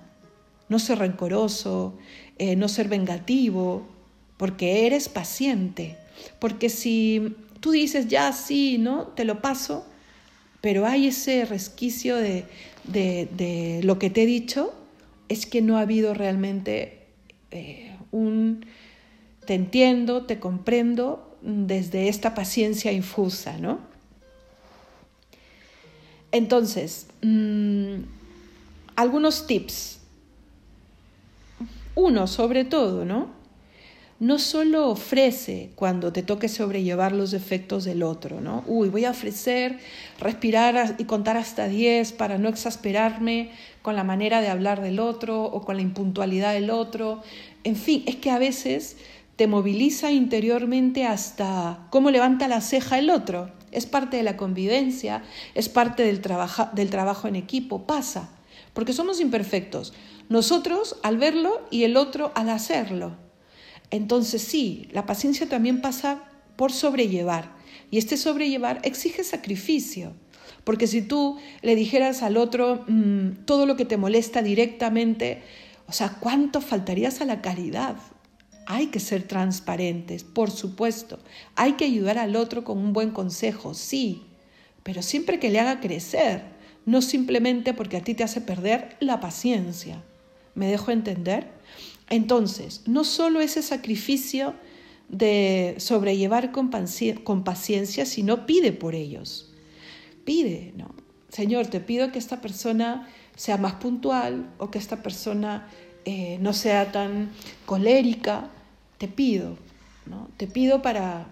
no 0.69 0.79
ser 0.79 0.99
rencoroso, 0.99 1.97
eh, 2.37 2.55
no 2.55 2.67
ser 2.67 2.89
vengativo, 2.89 3.87
porque 4.37 4.85
eres 4.85 5.07
paciente. 5.09 5.97
Porque 6.39 6.69
si 6.69 7.35
tú 7.59 7.71
dices, 7.71 8.07
ya 8.07 8.31
sí, 8.33 8.77
¿no? 8.77 9.07
Te 9.07 9.23
lo 9.23 9.41
paso, 9.41 9.85
pero 10.61 10.85
hay 10.85 11.07
ese 11.07 11.45
resquicio 11.45 12.17
de, 12.17 12.45
de, 12.83 13.81
lo 13.83 13.99
que 13.99 14.09
te 14.09 14.23
he 14.23 14.25
dicho, 14.25 14.73
es 15.29 15.45
que 15.45 15.61
no 15.61 15.77
ha 15.77 15.81
habido 15.81 16.13
realmente 16.13 16.99
eh, 17.51 17.95
un 18.11 18.65
te 19.45 19.55
entiendo, 19.55 20.25
te 20.25 20.39
comprendo 20.39 21.37
desde 21.41 22.07
esta 22.07 22.33
paciencia 22.33 22.91
infusa, 22.91 23.57
¿no? 23.57 23.79
Entonces, 26.33 27.07
mm, 27.21 28.03
algunos 28.97 29.47
tips. 29.47 29.99
Uno, 31.95 32.27
sobre 32.27 32.65
todo, 32.65 33.05
¿no? 33.05 33.43
no 34.23 34.39
solo 34.39 34.87
ofrece 34.87 35.71
cuando 35.75 36.13
te 36.13 36.23
toque 36.23 36.47
sobrellevar 36.47 37.11
los 37.11 37.31
defectos 37.31 37.83
del 37.83 38.03
otro, 38.03 38.39
¿no? 38.39 38.63
Uy, 38.67 38.87
voy 38.87 39.03
a 39.03 39.11
ofrecer, 39.11 39.79
respirar 40.17 40.95
y 40.97 41.03
contar 41.03 41.35
hasta 41.35 41.67
10 41.67 42.13
para 42.13 42.37
no 42.37 42.47
exasperarme 42.47 43.51
con 43.81 43.97
la 43.97 44.05
manera 44.05 44.39
de 44.39 44.47
hablar 44.47 44.81
del 44.81 45.01
otro 45.01 45.43
o 45.43 45.65
con 45.65 45.75
la 45.75 45.81
impuntualidad 45.81 46.53
del 46.53 46.69
otro. 46.69 47.21
En 47.65 47.75
fin, 47.75 48.03
es 48.05 48.15
que 48.15 48.31
a 48.31 48.39
veces 48.39 48.95
te 49.35 49.47
moviliza 49.47 50.13
interiormente 50.13 51.05
hasta 51.05 51.87
cómo 51.89 52.09
levanta 52.09 52.47
la 52.47 52.61
ceja 52.61 52.99
el 52.99 53.09
otro. 53.09 53.51
Es 53.73 53.85
parte 53.85 54.17
de 54.17 54.23
la 54.23 54.37
convivencia, 54.37 55.23
es 55.55 55.69
parte 55.69 56.03
del, 56.03 56.21
del 56.73 56.89
trabajo 56.89 57.27
en 57.27 57.35
equipo, 57.35 57.85
pasa, 57.85 58.29
porque 58.73 58.93
somos 58.93 59.19
imperfectos. 59.19 59.93
Nosotros 60.29 60.97
al 61.03 61.17
verlo 61.17 61.61
y 61.69 61.83
el 61.83 61.97
otro 61.97 62.31
al 62.35 62.49
hacerlo. 62.49 63.15
Entonces 63.91 64.41
sí, 64.41 64.87
la 64.91 65.05
paciencia 65.05 65.47
también 65.47 65.81
pasa 65.81 66.23
por 66.55 66.71
sobrellevar. 66.71 67.51
Y 67.91 67.97
este 67.97 68.17
sobrellevar 68.17 68.79
exige 68.83 69.23
sacrificio. 69.23 70.13
Porque 70.63 70.87
si 70.87 71.01
tú 71.01 71.37
le 71.61 71.75
dijeras 71.75 72.23
al 72.23 72.37
otro 72.37 72.85
mm, 72.87 73.45
todo 73.45 73.65
lo 73.65 73.75
que 73.75 73.85
te 73.85 73.97
molesta 73.97 74.41
directamente, 74.41 75.43
o 75.87 75.91
sea, 75.91 76.17
¿cuánto 76.19 76.61
faltarías 76.61 77.21
a 77.21 77.25
la 77.25 77.41
caridad? 77.41 77.97
Hay 78.65 78.87
que 78.87 78.99
ser 78.99 79.23
transparentes, 79.23 80.23
por 80.23 80.51
supuesto. 80.51 81.19
Hay 81.55 81.73
que 81.73 81.85
ayudar 81.85 82.17
al 82.17 82.35
otro 82.35 82.63
con 82.63 82.77
un 82.77 82.93
buen 82.93 83.11
consejo, 83.11 83.73
sí, 83.73 84.23
pero 84.83 85.01
siempre 85.01 85.39
que 85.39 85.49
le 85.49 85.59
haga 85.59 85.79
crecer, 85.79 86.43
no 86.85 87.01
simplemente 87.01 87.73
porque 87.73 87.97
a 87.97 88.03
ti 88.03 88.13
te 88.13 88.23
hace 88.23 88.41
perder 88.41 88.95
la 88.99 89.19
paciencia. 89.19 90.03
¿Me 90.55 90.67
dejo 90.67 90.91
entender? 90.91 91.47
Entonces, 92.09 92.81
no 92.85 93.03
solo 93.03 93.41
ese 93.41 93.61
sacrificio 93.61 94.53
de 95.09 95.75
sobrellevar 95.77 96.51
con, 96.51 96.69
paciencia, 96.69 98.05
sino 98.05 98.45
pide 98.45 98.71
por 98.71 98.95
ellos. 98.95 99.51
Pide, 100.25 100.73
¿no? 100.75 100.93
Señor, 101.29 101.67
te 101.67 101.79
pido 101.79 102.11
que 102.11 102.19
esta 102.19 102.41
persona 102.41 103.07
sea 103.35 103.57
más 103.57 103.73
puntual 103.75 104.53
o 104.57 104.69
que 104.69 104.77
esta 104.77 105.01
persona 105.01 105.67
eh, 106.05 106.37
no 106.41 106.53
sea 106.53 106.91
tan 106.91 107.31
colérica. 107.65 108.49
Te 108.97 109.07
pido, 109.07 109.57
¿no? 110.05 110.29
Te 110.37 110.47
pido 110.47 110.81
para, 110.81 111.25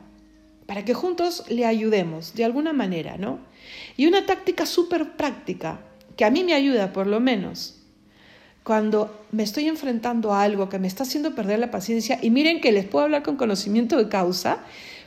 para 0.66 0.86
que 0.86 0.94
juntos 0.94 1.46
le 1.50 1.66
ayudemos 1.66 2.34
de 2.34 2.46
alguna 2.46 2.74
manera, 2.74 3.18
¿no? 3.18 3.40
Y 3.98 4.08
una 4.08 4.26
táctica 4.26 4.66
súper 4.66 5.16
práctica, 5.16 5.82
que 6.18 6.26
a 6.26 6.32
mí 6.32 6.44
me 6.44 6.54
ayuda 6.54 6.94
por 6.94 7.08
lo 7.08 7.20
menos, 7.20 7.82
cuando 8.64 9.26
me 9.32 9.44
estoy 9.44 9.68
enfrentando 9.68 10.34
a 10.34 10.44
algo 10.44 10.70
que 10.70 10.80
me 10.80 10.88
está 10.88 11.04
haciendo 11.04 11.34
perder 11.34 11.60
la 11.60 11.72
paciencia, 11.72 12.20
y 12.22 12.30
miren 12.30 12.62
que 12.62 12.72
les 12.72 12.86
puedo 12.86 13.06
hablar 13.06 13.24
con 13.24 13.38
conocimiento 13.38 13.98
de 13.98 14.10
causa, 14.10 14.60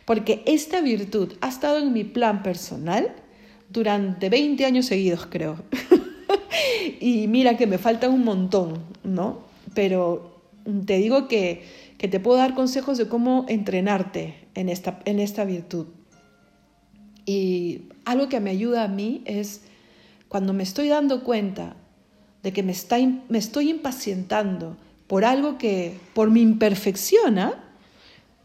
porque 0.04 0.42
esta 0.46 0.80
virtud 0.80 1.34
ha 1.40 1.48
estado 1.48 1.78
en 1.78 1.92
mi 1.92 2.04
plan 2.04 2.42
personal 2.42 3.12
durante 3.70 4.28
20 4.28 4.64
años 4.64 4.86
seguidos, 4.86 5.26
creo. 5.26 5.56
y 7.00 7.26
mira 7.28 7.56
que 7.56 7.66
me 7.66 7.78
falta 7.78 8.08
un 8.08 8.24
montón, 8.24 8.84
¿no? 9.02 9.43
Pero 9.74 10.42
te 10.86 10.98
digo 10.98 11.28
que, 11.28 11.64
que, 11.98 12.08
te 12.08 12.20
puedo 12.20 12.38
dar 12.38 12.54
consejos 12.54 12.98
de 12.98 13.08
cómo 13.08 13.44
entrenarte 13.48 14.34
en 14.54 14.68
esta, 14.68 15.00
en 15.04 15.20
esta 15.20 15.44
virtud. 15.44 15.86
Y 17.26 17.82
algo 18.04 18.28
que 18.28 18.40
me 18.40 18.50
ayuda 18.50 18.84
a 18.84 18.88
mí 18.88 19.22
es 19.24 19.62
cuando 20.28 20.52
me 20.52 20.62
estoy 20.62 20.88
dando 20.88 21.24
cuenta 21.24 21.76
de 22.42 22.52
que 22.52 22.62
me, 22.62 22.72
está, 22.72 22.98
me 23.28 23.38
estoy 23.38 23.70
impacientando 23.70 24.76
por 25.06 25.24
algo 25.24 25.58
que 25.58 25.94
por 26.12 26.30
mi 26.30 26.40
imperfección, 26.42 27.38
¿ah? 27.38 27.64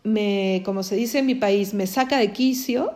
me, 0.03 0.61
como 0.65 0.83
se 0.83 0.95
dice 0.95 1.19
en 1.19 1.25
mi 1.25 1.35
país, 1.35 1.73
me 1.73 1.87
saca 1.87 2.17
de 2.17 2.31
quicio, 2.31 2.93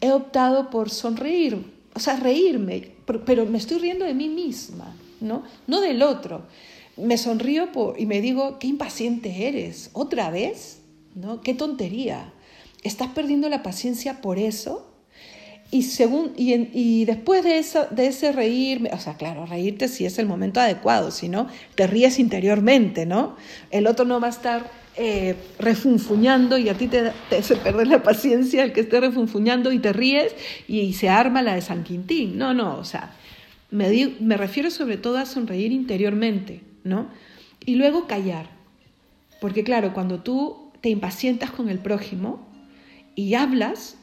he 0.00 0.12
optado 0.12 0.70
por 0.70 0.90
sonreír, 0.90 1.72
o 1.94 2.00
sea, 2.00 2.16
reírme, 2.16 2.92
pero 3.24 3.46
me 3.46 3.58
estoy 3.58 3.78
riendo 3.78 4.04
de 4.04 4.14
mí 4.14 4.28
misma, 4.28 4.94
¿no? 5.20 5.42
No 5.66 5.80
del 5.80 6.02
otro. 6.02 6.42
Me 6.96 7.18
sonrío 7.18 7.68
y 7.98 8.06
me 8.06 8.20
digo, 8.20 8.58
qué 8.58 8.66
impaciente 8.68 9.48
eres, 9.48 9.90
otra 9.92 10.30
vez, 10.30 10.80
¿no? 11.14 11.40
Qué 11.40 11.54
tontería. 11.54 12.32
¿Estás 12.82 13.08
perdiendo 13.08 13.48
la 13.48 13.62
paciencia 13.62 14.20
por 14.20 14.38
eso? 14.38 14.86
Y, 15.70 15.82
según, 15.82 16.32
y, 16.36 17.04
después 17.06 17.42
de, 17.42 17.58
eso, 17.58 17.86
de 17.90 18.06
ese 18.06 18.30
reírme, 18.30 18.90
o 18.92 18.98
sea, 18.98 19.14
claro, 19.14 19.46
reírte 19.46 19.88
si 19.88 20.06
es 20.06 20.18
el 20.18 20.26
momento 20.26 20.60
adecuado, 20.60 21.10
si 21.10 21.28
no, 21.28 21.48
te 21.74 21.88
ríes 21.88 22.20
interiormente, 22.20 23.04
¿no? 23.04 23.36
El 23.72 23.88
otro 23.88 24.04
no 24.04 24.20
va 24.20 24.28
a 24.28 24.30
estar 24.30 24.70
eh, 24.96 25.34
refunfuñando 25.58 26.56
y 26.56 26.68
a 26.68 26.74
ti 26.74 26.86
te, 26.86 27.12
te 27.28 27.38
hace 27.38 27.56
perder 27.56 27.88
la 27.88 28.02
paciencia 28.02 28.62
el 28.62 28.72
que 28.72 28.80
esté 28.80 29.00
refunfuñando 29.00 29.72
y 29.72 29.80
te 29.80 29.92
ríes 29.92 30.34
y, 30.68 30.92
se 30.92 31.08
arma 31.08 31.42
la 31.42 31.56
de 31.56 31.62
San 31.62 31.82
Quintín. 31.82 32.38
No, 32.38 32.54
no, 32.54 32.78
o 32.78 32.84
sea, 32.84 33.12
me, 33.72 34.14
me 34.20 34.36
refiero 34.36 34.70
sobre 34.70 34.98
todo 34.98 35.18
a 35.18 35.26
sonreír 35.26 35.72
interiormente, 35.72 36.60
Y 37.64 37.74
luego 37.74 38.06
callar. 38.06 38.48
Porque 39.40 39.64
claro, 39.64 39.92
cuando 39.92 40.20
tú 40.22 40.70
te 40.80 40.88
impacientas 40.88 41.50
con 41.50 41.68
el 41.68 41.78
prójimo 41.78 42.46
y 43.14 43.34
hablas, 43.34 43.98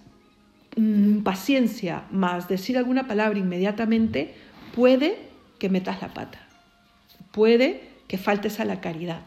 Mm, 0.75 1.21
paciencia 1.21 2.05
más 2.09 2.47
decir 2.47 2.77
alguna 2.79 3.07
palabra 3.07 3.37
inmediatamente, 3.37 4.33
puede 4.75 5.19
que 5.59 5.69
metas 5.69 6.01
la 6.01 6.15
pata, 6.15 6.47
puede 7.31 7.89
que 8.07 8.17
faltes 8.17 8.59
a 8.59 8.65
la 8.65 8.81
caridad. 8.81 9.21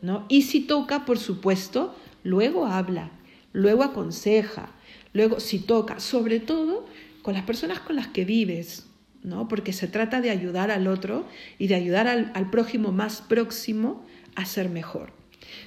¿no? 0.00 0.24
Y 0.28 0.42
si 0.42 0.60
toca, 0.60 1.04
por 1.04 1.18
supuesto, 1.18 1.94
luego 2.22 2.66
habla, 2.66 3.10
luego 3.52 3.82
aconseja, 3.82 4.70
luego 5.12 5.40
si 5.40 5.58
toca, 5.58 6.00
sobre 6.00 6.40
todo 6.40 6.86
con 7.20 7.34
las 7.34 7.42
personas 7.42 7.80
con 7.80 7.96
las 7.96 8.06
que 8.08 8.24
vives, 8.24 8.86
¿no? 9.26 9.48
porque 9.48 9.72
se 9.72 9.88
trata 9.88 10.20
de 10.20 10.30
ayudar 10.30 10.70
al 10.70 10.86
otro 10.86 11.26
y 11.58 11.66
de 11.66 11.74
ayudar 11.74 12.06
al, 12.06 12.50
prójimo 12.50 12.92
más 12.92 13.20
próximo 13.20 14.06
a 14.36 14.46
ser 14.46 14.70
mejor. 14.70 15.10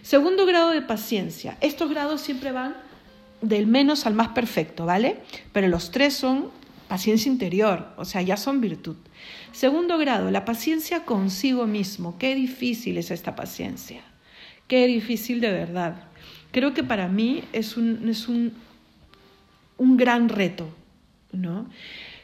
Segundo 0.02 0.46
grado 0.46 0.70
de 0.70 0.82
paciencia. 0.82 1.58
Estos 1.60 1.90
grados 1.90 2.22
siempre 2.22 2.54
van 2.54 2.78
del 3.42 3.68
menos 3.68 4.06
al 4.06 4.14
más 4.14 4.30
perfecto, 4.30 4.86
¿vale? 4.86 5.18
Pero 5.52 5.68
los 5.68 5.92
tres 5.92 6.14
son 6.14 6.50
paciencia 6.88 7.30
interior, 7.30 7.90
o 7.98 8.06
sea, 8.06 8.22
ya 8.22 8.38
son 8.38 8.62
virtud. 8.62 8.96
Segundo 9.52 9.98
grado, 9.98 10.32
la 10.32 10.46
paciencia 10.46 11.04
consigo 11.04 11.68
mismo. 11.68 12.18
Qué 12.18 12.36
difícil 12.36 12.98
es 12.98 13.12
esta 13.12 13.36
paciencia. 13.36 14.02
Qué 14.68 14.88
difícil 14.88 15.42
de 15.42 15.52
verdad. 15.52 16.04
Creo 16.52 16.74
que 16.74 16.84
para 16.84 17.10
mí 17.10 17.44
es 17.52 17.76
un, 17.76 18.08
es 18.08 18.30
un, 18.30 18.54
un 19.78 19.98
gran 19.98 20.30
reto, 20.30 20.70
¿no? 21.34 21.68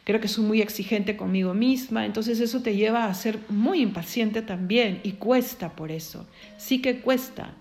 Creo 0.05 0.21
que 0.21 0.27
soy 0.27 0.45
muy 0.45 0.61
exigente 0.61 1.17
conmigo 1.17 1.53
misma, 1.53 2.05
entonces 2.05 2.39
eso 2.39 2.61
te 2.61 2.75
lleva 2.75 3.05
a 3.05 3.13
ser 3.13 3.39
muy 3.49 3.81
impaciente 3.81 4.41
también 4.41 5.01
y 5.03 5.13
cuesta 5.13 5.75
por 5.75 5.91
eso. 5.91 6.25
Sí 6.57 6.81
que 6.81 7.01
cuesta, 7.01 7.53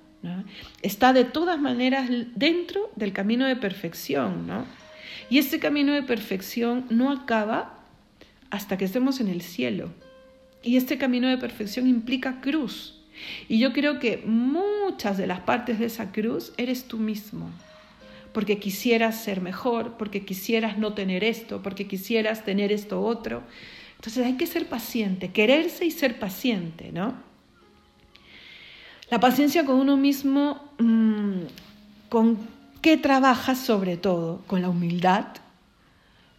Está 0.82 1.12
de 1.12 1.24
todas 1.24 1.58
maneras 1.58 2.08
dentro 2.34 2.90
del 2.96 3.12
camino 3.12 3.46
de 3.46 3.56
perfección, 3.56 4.46
¿no? 4.46 4.64
Y 5.28 5.38
este 5.38 5.58
camino 5.58 5.92
de 5.92 6.02
perfección 6.02 6.86
no 6.90 7.10
acaba 7.10 7.78
hasta 8.50 8.78
que 8.78 8.84
estemos 8.84 9.20
en 9.20 9.28
el 9.28 9.42
cielo. 9.42 9.92
Y 10.62 10.76
este 10.76 10.96
camino 10.96 11.28
de 11.28 11.36
perfección 11.36 11.86
implica 11.86 12.40
cruz. 12.40 13.00
Y 13.48 13.58
yo 13.58 13.72
creo 13.72 13.98
que 13.98 14.22
muchas 14.24 15.18
de 15.18 15.26
las 15.26 15.40
partes 15.40 15.78
de 15.78 15.86
esa 15.86 16.10
cruz 16.10 16.52
eres 16.56 16.84
tú 16.84 16.98
mismo. 16.98 17.50
Porque 18.34 18.58
quisieras 18.58 19.22
ser 19.22 19.40
mejor, 19.40 19.92
porque 19.96 20.24
quisieras 20.24 20.76
no 20.76 20.92
tener 20.92 21.22
esto, 21.22 21.62
porque 21.62 21.86
quisieras 21.86 22.44
tener 22.44 22.72
esto 22.72 23.00
otro. 23.00 23.44
Entonces 23.94 24.26
hay 24.26 24.34
que 24.36 24.48
ser 24.48 24.66
paciente, 24.66 25.30
quererse 25.30 25.86
y 25.86 25.92
ser 25.92 26.18
paciente, 26.18 26.90
¿no? 26.92 27.14
La 29.08 29.20
paciencia 29.20 29.64
con 29.64 29.76
uno 29.76 29.96
mismo, 29.96 30.60
mm, 30.80 31.42
¿con 32.08 32.36
qué 32.82 32.96
trabajas 32.96 33.60
sobre 33.60 33.96
todo? 33.96 34.42
Con 34.48 34.62
la 34.62 34.68
humildad, 34.68 35.26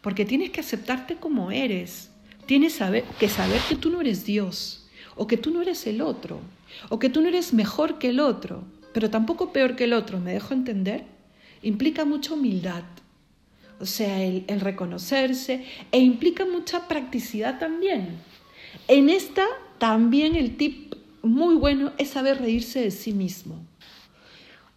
porque 0.02 0.26
tienes 0.26 0.50
que 0.50 0.60
aceptarte 0.60 1.16
como 1.16 1.50
eres, 1.50 2.12
tienes 2.46 2.78
que 3.20 3.30
saber 3.30 3.62
que 3.70 3.76
tú 3.78 3.90
no 3.90 4.02
eres 4.02 4.26
Dios, 4.26 4.86
o 5.16 5.28
que 5.28 5.38
tú 5.38 5.50
no 5.50 5.62
eres 5.62 5.88
el 5.88 6.02
otro, 6.02 6.42
o 6.90 7.00
que 7.00 7.10
tú 7.10 7.22
no 7.22 7.30
eres 7.30 7.54
mejor 7.54 8.00
que 8.00 8.10
el 8.10 8.20
otro, 8.20 8.66
pero 8.94 9.10
tampoco 9.10 9.54
peor 9.54 9.78
que 9.78 9.86
el 9.86 9.94
otro, 9.94 10.20
¿me 10.20 10.34
dejo 10.34 10.54
entender? 10.54 11.15
Implica 11.66 12.06
mucha 12.06 12.34
humildad 12.34 12.84
o 13.80 13.86
sea, 13.86 14.24
el, 14.24 14.60
reconocerse, 14.60 15.66
e 15.92 16.00
implica 16.00 16.46
mucha 16.46 16.88
practicidad 16.88 17.60
también. 17.60 18.18
En 18.88 19.10
esta 19.10 19.46
también 19.78 20.36
el 20.36 20.56
tip 20.58 20.96
muy 21.22 21.56
bueno 21.56 21.92
es 21.98 22.10
saber 22.10 22.40
reírse 22.40 22.82
de 22.82 22.92
sí 22.92 23.12
mismo. 23.12 23.66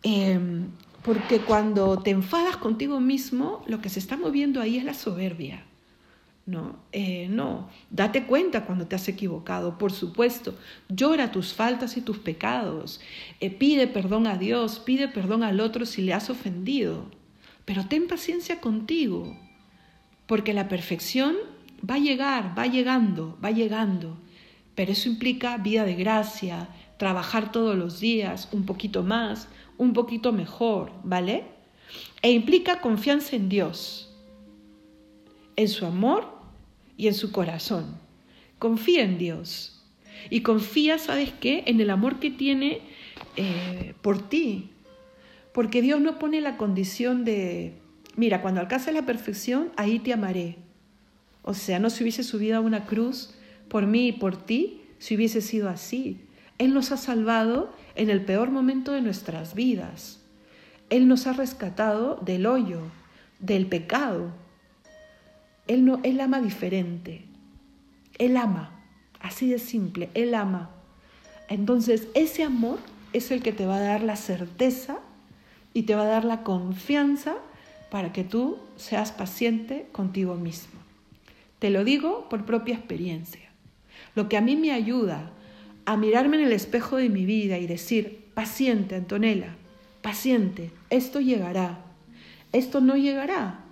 Em, 0.02 0.68
porque 1.02 1.38
cuando 1.38 1.99
te 1.99 2.11
enfadas 2.11 2.57
contigo 2.57 3.00
mismo, 3.00 3.62
lo 3.66 3.80
que 3.80 3.88
se 3.88 3.99
está 3.99 4.16
moviendo 4.16 4.61
ahí 4.61 4.78
es 4.78 4.85
la 4.85 4.95
soberbia. 4.95 5.64
No, 6.49 6.76
eh, 6.93 7.28
no, 7.28 7.69
date 7.90 8.25
cuenta 8.25 8.64
cuando 8.64 8.87
te 8.87 8.97
has 8.97 9.07
equivocado, 9.07 9.76
por 9.76 9.93
supuesto, 9.93 10.55
llora 10.88 11.31
tus 11.31 11.52
faltas 11.52 11.99
y 11.99 12.00
tus 12.00 12.17
pecados, 12.21 13.02
eh, 13.40 13.50
pide 13.50 13.87
perdón 13.87 14.26
a 14.26 14.38
Dios, 14.38 14.78
pide 14.78 15.09
perdón 15.09 15.43
al 15.43 15.61
otro 15.61 15.85
si 15.85 16.00
le 16.00 16.14
has 16.14 16.31
ofendido, 16.31 17.05
pero 17.67 17.85
ten 17.85 18.07
paciencia 18.07 18.62
contigo, 18.62 19.37
porque 20.26 20.55
la 20.55 20.69
perfección 20.69 21.37
va 21.85 21.97
a 21.97 21.99
llegar, 21.99 22.59
va 22.59 22.67
llegando, 22.67 23.38
va 23.45 23.50
llegando. 23.50 24.17
Pero 24.75 24.93
eso 24.93 25.11
implica 25.11 25.59
vida 25.59 25.85
de 25.85 25.97
gracia, 25.97 26.71
trabajar 26.97 27.52
todos 27.52 27.76
los 27.76 28.00
días, 28.00 28.49
un 28.52 28.64
poquito 28.64 29.02
más, 29.02 29.49
un 29.76 29.93
poquito 29.93 30.33
mejor, 30.33 30.93
¿vale? 31.05 31.45
E 32.23 32.33
implica 32.33 32.81
confianza 32.81 33.37
en 33.37 33.50
Dios, 33.50 34.17
en 35.57 35.69
su 35.69 35.85
amor 35.85 36.38
y 36.99 37.07
en 37.07 37.14
su 37.14 37.33
corazón. 37.33 37.97
Confía 38.59 39.02
en 39.05 39.17
Dios. 39.17 39.83
Y 40.28 40.43
confía, 40.43 40.99
¿sabes 40.99 41.33
qué? 41.40 41.62
En 41.67 41.81
el 41.81 41.88
amor 41.88 42.19
que 42.19 42.31
tiene 42.31 42.83
eh, 43.37 43.95
por 44.02 44.28
ti, 44.28 44.71
porque 45.55 45.81
Dios 45.81 46.00
no 46.00 46.19
pone 46.19 46.40
la 46.40 46.57
condición 46.57 47.25
de, 47.25 47.75
mira, 48.17 48.43
cuando 48.43 48.61
alcances 48.61 48.93
la 48.93 49.07
perfección, 49.07 49.71
ahí 49.76 50.00
te 50.00 50.12
amaré. 50.12 50.57
O 51.43 51.55
sea, 51.55 51.78
no 51.78 51.88
se 51.88 52.02
hubiese 52.02 52.25
subido 52.25 52.59
a 52.59 52.61
una 52.61 52.85
cruz 52.85 53.35
por 53.69 53.87
mí 53.87 54.09
y 54.09 54.12
por 54.12 54.37
ti 54.37 54.83
si 54.99 55.17
hubiese 55.17 55.40
sido 55.40 55.69
así. 55.69 56.21
Él 56.59 56.75
nos 56.75 56.90
ha 56.90 56.97
salvado 56.97 57.73
en 57.95 58.11
el 58.11 58.25
peor 58.25 58.50
momento 58.50 58.93
de 58.93 59.00
nuestras 59.00 59.55
vidas. 59.55 60.21
Él 60.90 61.07
nos 61.07 61.26
ha 61.26 61.33
rescatado 61.33 62.17
del 62.17 62.47
hoyo, 62.47 62.81
del 63.38 63.67
pecado. 63.67 64.33
Él, 65.68 65.84
no, 65.84 66.00
él 66.02 66.20
ama 66.20 66.40
diferente. 66.40 67.28
Él 68.18 68.37
ama, 68.37 68.72
así 69.20 69.48
de 69.48 69.58
simple, 69.58 70.10
Él 70.14 70.34
ama. 70.34 70.70
Entonces, 71.48 72.08
ese 72.14 72.42
amor 72.42 72.78
es 73.12 73.30
el 73.30 73.42
que 73.42 73.52
te 73.52 73.64
va 73.64 73.76
a 73.76 73.80
dar 73.80 74.02
la 74.02 74.16
certeza 74.16 74.98
y 75.72 75.82
te 75.82 75.94
va 75.94 76.02
a 76.02 76.06
dar 76.06 76.25
la 76.25 76.42
confianza 76.42 77.37
para 77.90 78.12
que 78.12 78.25
tú 78.25 78.58
seas 78.76 79.12
paciente 79.12 79.87
contigo 79.92 80.34
mismo. 80.34 80.78
Te 81.58 81.70
lo 81.70 81.84
digo 81.84 82.28
por 82.28 82.44
propia 82.44 82.75
experiencia. 82.75 83.48
Lo 84.14 84.28
que 84.28 84.37
a 84.37 84.40
mí 84.40 84.56
me 84.56 84.72
ayuda 84.72 85.30
a 85.87 85.96
mirarme 85.96 86.37
en 86.37 86.44
el 86.44 86.52
espejo 86.52 86.96
de 86.96 87.08
mi 87.08 87.25
vida 87.25 87.58
y 87.58 87.66
decir, 87.66 88.26
paciente, 88.34 88.95
Antonella, 88.95 89.56
paciente, 90.02 90.71
esto 90.90 91.21
llegará, 91.21 91.84
esto 92.52 92.80
no 92.80 92.97
llegará, 92.97 93.64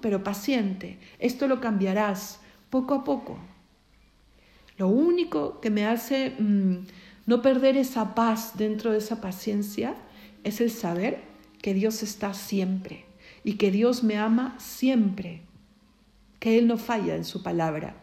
pero 0.00 0.22
paciente, 0.22 0.98
esto 1.18 1.48
lo 1.48 1.60
cambiarás 1.60 2.40
poco 2.68 2.94
a 2.94 3.04
poco. 3.04 3.38
Lo 4.76 4.88
único 4.88 5.60
que 5.60 5.70
me 5.70 5.86
hace 5.86 6.30
mm, 6.38 6.86
no 7.26 7.42
perder 7.42 7.76
esa 7.76 8.14
paz 8.14 8.52
dentro 8.56 8.92
de 8.92 8.98
esa 8.98 9.20
paciencia 9.20 9.94
es 10.44 10.60
el 10.60 10.70
saber 10.70 11.22
que 11.60 11.74
Dios 11.74 12.02
está 12.02 12.34
siempre 12.34 13.04
y 13.44 13.54
que 13.54 13.70
Dios 13.70 14.02
me 14.02 14.16
ama 14.16 14.56
siempre, 14.58 15.42
que 16.38 16.58
Él 16.58 16.66
no 16.66 16.78
falla 16.78 17.16
en 17.16 17.24
su 17.24 17.42
palabra. 17.42 17.94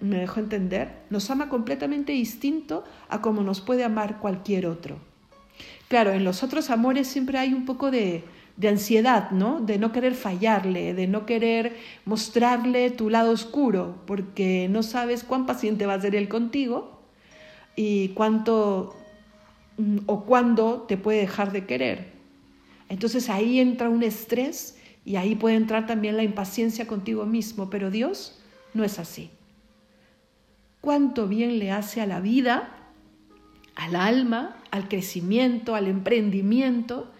¿Me 0.00 0.18
dejo 0.18 0.40
entender? 0.40 1.02
Nos 1.10 1.30
ama 1.30 1.48
completamente 1.48 2.12
distinto 2.12 2.84
a 3.08 3.20
como 3.20 3.42
nos 3.42 3.60
puede 3.60 3.84
amar 3.84 4.18
cualquier 4.18 4.66
otro. 4.66 4.98
Claro, 5.88 6.12
en 6.12 6.24
los 6.24 6.42
otros 6.42 6.70
amores 6.70 7.06
siempre 7.06 7.38
hay 7.38 7.52
un 7.54 7.66
poco 7.66 7.90
de, 7.90 8.24
de 8.56 8.68
ansiedad, 8.68 9.30
¿no? 9.30 9.60
De 9.60 9.78
no 9.78 9.92
querer 9.92 10.14
fallarle, 10.14 10.94
de 10.94 11.06
no 11.06 11.26
querer 11.26 11.76
mostrarle 12.04 12.90
tu 12.90 13.10
lado 13.10 13.32
oscuro, 13.32 14.02
porque 14.06 14.68
no 14.70 14.82
sabes 14.82 15.24
cuán 15.24 15.46
paciente 15.46 15.86
va 15.86 15.94
a 15.94 16.00
ser 16.00 16.14
él 16.14 16.28
contigo 16.28 17.00
y 17.76 18.08
cuánto 18.10 18.94
Mm, 19.78 19.98
o 20.06 20.24
cuándo 20.24 20.82
te 20.82 20.96
puede 20.96 21.20
dejar 21.20 21.52
de 21.52 21.64
querer. 21.64 22.12
Entonces 22.88 23.30
ahí 23.30 23.58
entra 23.58 23.88
un 23.88 24.02
estrés 24.02 24.78
y 25.04 25.16
ahí 25.16 25.34
puede 25.34 25.56
entrar 25.56 25.86
también 25.86 26.16
la 26.16 26.22
impaciencia 26.22 26.86
contigo 26.86 27.24
mismo, 27.24 27.70
pero 27.70 27.90
Dios 27.90 28.38
no 28.74 28.84
es 28.84 28.98
así. 28.98 29.30
¿Cuánto 30.80 31.26
bien 31.26 31.58
le 31.58 31.70
hace 31.70 32.00
a 32.00 32.06
la 32.06 32.20
vida, 32.20 32.68
al 33.74 33.96
alma, 33.96 34.56
al 34.70 34.88
crecimiento, 34.88 35.74
al 35.74 35.88
emprendimiento? 35.88 37.10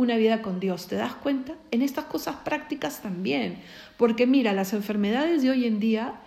Una 0.00 0.16
vida 0.16 0.40
con 0.40 0.60
Dios. 0.60 0.86
¿Te 0.86 0.96
das 0.96 1.14
cuenta? 1.14 1.54
En 1.70 1.82
estas 1.82 2.06
cosas 2.06 2.36
prácticas 2.36 3.02
también. 3.02 3.58
Porque 3.98 4.26
mira, 4.26 4.54
las 4.54 4.72
enfermedades 4.72 5.42
de 5.42 5.50
hoy 5.50 5.66
en 5.66 5.78
día 5.78 6.20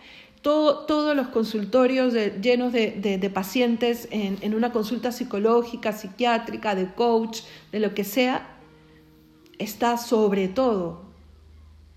todos 0.43 1.15
los 1.15 1.29
consultorios 1.29 2.13
llenos 2.41 2.73
de, 2.73 3.31
pacientes 3.33 4.09
en, 4.11 4.53
una 4.53 4.73
consulta 4.73 5.13
psicológica, 5.13 5.93
psiquiátrica, 5.93 6.75
de 6.75 6.93
coach, 6.93 7.39
de 7.71 7.79
lo 7.79 7.93
que 7.93 8.03
sea, 8.03 8.57
está 9.57 9.97
sobre 9.97 10.49
todo 10.49 11.05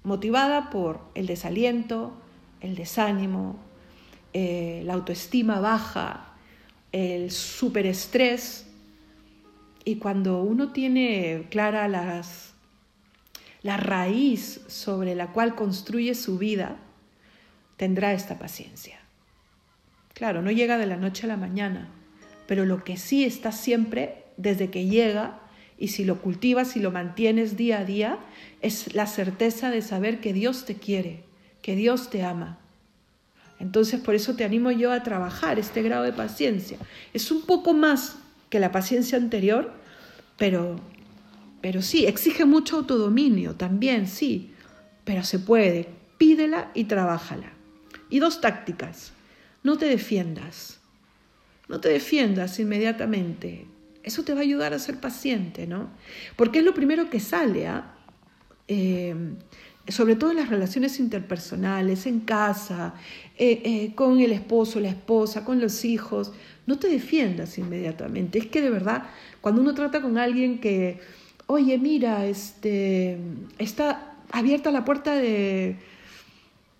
motivada 0.04 0.70
por 0.70 1.00
el 1.16 1.26
desaliento, 1.26 2.12
el 2.60 2.76
desánimo, 2.76 3.56
eh, 4.32 4.82
la 4.86 4.94
autoestima 4.94 5.58
baja, 5.58 6.32
el 6.92 7.32
superestrés. 7.32 8.65
Y 9.87 9.96
cuando 9.96 10.42
uno 10.42 10.72
tiene 10.72 11.46
clara 11.49 11.87
las, 11.87 12.55
la 13.62 13.77
raíz 13.77 14.61
sobre 14.66 15.14
la 15.14 15.29
cual 15.29 15.55
construye 15.55 16.16
su 16.16 16.38
vida, 16.38 16.79
tendrá 17.77 18.12
esta 18.12 18.37
paciencia. 18.37 18.99
Claro, 20.12 20.42
no 20.42 20.51
llega 20.51 20.77
de 20.77 20.87
la 20.87 20.96
noche 20.96 21.27
a 21.27 21.29
la 21.29 21.37
mañana, 21.37 21.88
pero 22.49 22.66
lo 22.66 22.83
que 22.83 22.96
sí 22.96 23.25
está 23.25 23.53
siempre 23.53 24.25
desde 24.37 24.70
que 24.70 24.87
llega 24.87 25.38
y 25.79 25.88
si 25.88 26.05
lo 26.05 26.20
cultivas 26.20 26.75
y 26.75 26.81
lo 26.81 26.90
mantienes 26.90 27.57
día 27.57 27.79
a 27.79 27.85
día, 27.85 28.18
es 28.62 28.92
la 28.92 29.07
certeza 29.07 29.70
de 29.70 29.83
saber 29.83 30.18
que 30.18 30.33
Dios 30.33 30.64
te 30.64 30.75
quiere, 30.75 31.22
que 31.62 31.77
Dios 31.77 32.11
te 32.11 32.25
ama. 32.25 32.59
Entonces 33.61 34.01
por 34.01 34.16
eso 34.16 34.35
te 34.35 34.42
animo 34.42 34.72
yo 34.72 34.90
a 34.90 35.05
trabajar 35.05 35.61
este 35.61 35.83
grado 35.83 36.03
de 36.03 36.12
paciencia. 36.12 36.77
Es 37.14 37.31
un 37.31 37.42
poco 37.42 37.72
más 37.72 38.16
la 38.60 38.72
paciencia 38.72 39.18
anterior, 39.18 39.72
pero, 40.36 40.76
pero 41.60 41.82
sí, 41.82 42.06
exige 42.06 42.44
mucho 42.44 42.76
autodominio 42.76 43.54
también, 43.54 44.06
sí, 44.06 44.52
pero 45.04 45.22
se 45.24 45.38
puede. 45.38 45.88
Pídela 46.18 46.70
y 46.74 46.84
trabájala. 46.84 47.52
Y 48.10 48.18
dos 48.18 48.40
tácticas. 48.40 49.12
No 49.62 49.78
te 49.78 49.86
defiendas. 49.86 50.80
No 51.68 51.80
te 51.80 51.88
defiendas 51.88 52.58
inmediatamente. 52.58 53.66
Eso 54.02 54.22
te 54.22 54.32
va 54.32 54.40
a 54.40 54.42
ayudar 54.42 54.72
a 54.72 54.78
ser 54.78 55.00
paciente, 55.00 55.66
¿no? 55.66 55.90
Porque 56.36 56.60
es 56.60 56.64
lo 56.64 56.74
primero 56.74 57.10
que 57.10 57.20
sale, 57.20 57.66
¿ah? 57.66 57.94
Em, 58.68 59.36
sobre 59.88 60.16
todo 60.16 60.30
en 60.30 60.38
las 60.38 60.48
relaciones 60.48 60.98
interpersonales, 60.98 62.06
en 62.06 62.20
casa, 62.20 62.94
eh, 63.38 63.61
eh, 63.64 63.92
con 63.94 64.20
el 64.20 64.33
esposo, 64.33 64.81
la 64.81 64.88
esposa, 64.88 65.44
con 65.44 65.61
los 65.61 65.85
hijos. 65.85 66.33
No 66.66 66.79
te 66.79 66.88
defiendas 66.88 67.59
inmediatamente. 67.59 68.38
Es 68.38 68.46
que 68.46 68.62
de 68.62 68.70
verdad, 68.70 69.05
cuando 69.40 69.61
uno 69.61 69.75
trata 69.75 70.01
con 70.01 70.18
alguien 70.18 70.59
que, 70.59 71.01
oye, 71.46 71.79
mira, 71.79 72.27
este, 72.27 73.18
está 73.59 74.16
abierta 74.31 74.70
la 74.70 74.85
puerta 74.85 75.14
de, 75.14 75.77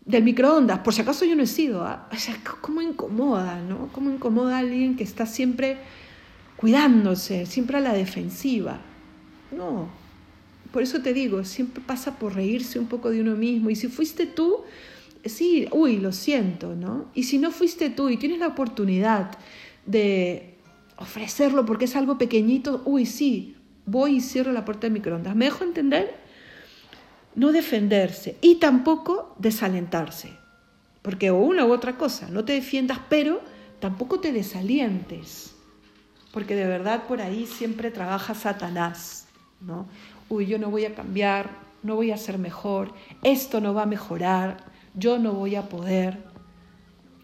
del 0.05 0.25
microondas, 0.25 0.81
por 0.81 0.95
si 0.95 1.03
acaso 1.03 1.25
yo 1.25 1.37
no 1.37 1.42
he 1.42 1.47
sido, 1.47 1.85
¿ah? 1.85 2.09
o 2.12 2.16
sea, 2.16 2.37
cómo 2.61 2.81
incomoda, 2.81 3.61
¿no? 3.61 3.88
Cómo 3.92 4.11
incomoda 4.11 4.57
a 4.57 4.61
alguien 4.61 4.97
que 4.97 5.05
está 5.05 5.27
siempre 5.27 5.79
cuidándose, 6.57 7.47
siempre 7.47 7.77
a 7.77 7.81
la 7.81 7.92
defensiva. 7.92 8.79
No, 9.57 9.88
por 10.73 10.83
eso 10.83 11.01
te 11.01 11.12
digo, 11.12 11.45
siempre 11.45 11.83
pasa 11.87 12.19
por 12.19 12.35
reírse 12.35 12.79
un 12.79 12.87
poco 12.87 13.11
de 13.11 13.21
uno 13.21 13.35
mismo. 13.37 13.71
Y 13.71 13.77
si 13.77 13.88
fuiste 13.88 14.27
tú, 14.27 14.62
sí, 15.28 15.68
uy, 15.72 15.98
lo 15.98 16.12
siento, 16.12 16.74
¿no? 16.74 17.06
Y 17.14 17.24
si 17.24 17.38
no 17.38 17.50
fuiste 17.50 17.90
tú 17.90 18.08
y 18.08 18.16
tienes 18.16 18.38
la 18.38 18.48
oportunidad 18.48 19.38
de 19.84 20.56
ofrecerlo 20.96 21.64
porque 21.66 21.86
es 21.86 21.96
algo 21.96 22.18
pequeñito, 22.18 22.82
uy, 22.84 23.06
sí, 23.06 23.56
voy 23.84 24.16
y 24.16 24.20
cierro 24.20 24.52
la 24.52 24.64
puerta 24.64 24.86
de 24.86 24.92
microondas. 24.92 25.36
¿Me 25.36 25.46
dejo 25.46 25.64
entender? 25.64 26.16
No 27.34 27.52
defenderse 27.52 28.36
y 28.40 28.56
tampoco 28.56 29.34
desalentarse. 29.38 30.32
Porque 31.02 31.30
o 31.30 31.36
una 31.36 31.64
u 31.64 31.72
otra 31.72 31.96
cosa, 31.96 32.28
no 32.30 32.44
te 32.44 32.54
defiendas, 32.54 32.98
pero 33.08 33.40
tampoco 33.78 34.20
te 34.20 34.32
desalientes. 34.32 35.54
Porque 36.32 36.56
de 36.56 36.66
verdad 36.66 37.04
por 37.06 37.20
ahí 37.20 37.46
siempre 37.46 37.90
trabaja 37.90 38.34
Satanás, 38.34 39.26
¿no? 39.60 39.86
Uy, 40.28 40.46
yo 40.46 40.58
no 40.58 40.70
voy 40.70 40.84
a 40.84 40.94
cambiar, 40.94 41.50
no 41.82 41.94
voy 41.94 42.10
a 42.10 42.16
ser 42.16 42.38
mejor, 42.38 42.92
esto 43.22 43.60
no 43.60 43.72
va 43.72 43.82
a 43.82 43.86
mejorar, 43.86 44.64
yo 44.96 45.18
no 45.18 45.32
voy 45.35 45.54
a 45.54 45.68
poder. 45.68 46.18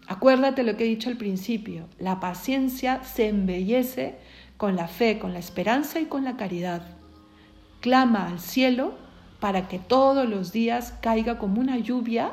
Acuérdate 0.07 0.63
lo 0.63 0.77
que 0.77 0.85
he 0.85 0.87
dicho 0.87 1.09
al 1.09 1.17
principio, 1.17 1.87
la 1.97 2.19
paciencia 2.19 3.03
se 3.03 3.27
embellece 3.27 4.15
con 4.57 4.75
la 4.75 4.87
fe, 4.87 5.19
con 5.19 5.33
la 5.33 5.39
esperanza 5.39 5.99
y 5.99 6.05
con 6.05 6.23
la 6.23 6.37
caridad. 6.37 6.83
Clama 7.81 8.27
al 8.27 8.39
cielo 8.39 8.93
para 9.39 9.67
que 9.67 9.79
todos 9.79 10.27
los 10.29 10.53
días 10.53 10.93
caiga 11.01 11.37
como 11.37 11.59
una 11.59 11.77
lluvia, 11.77 12.31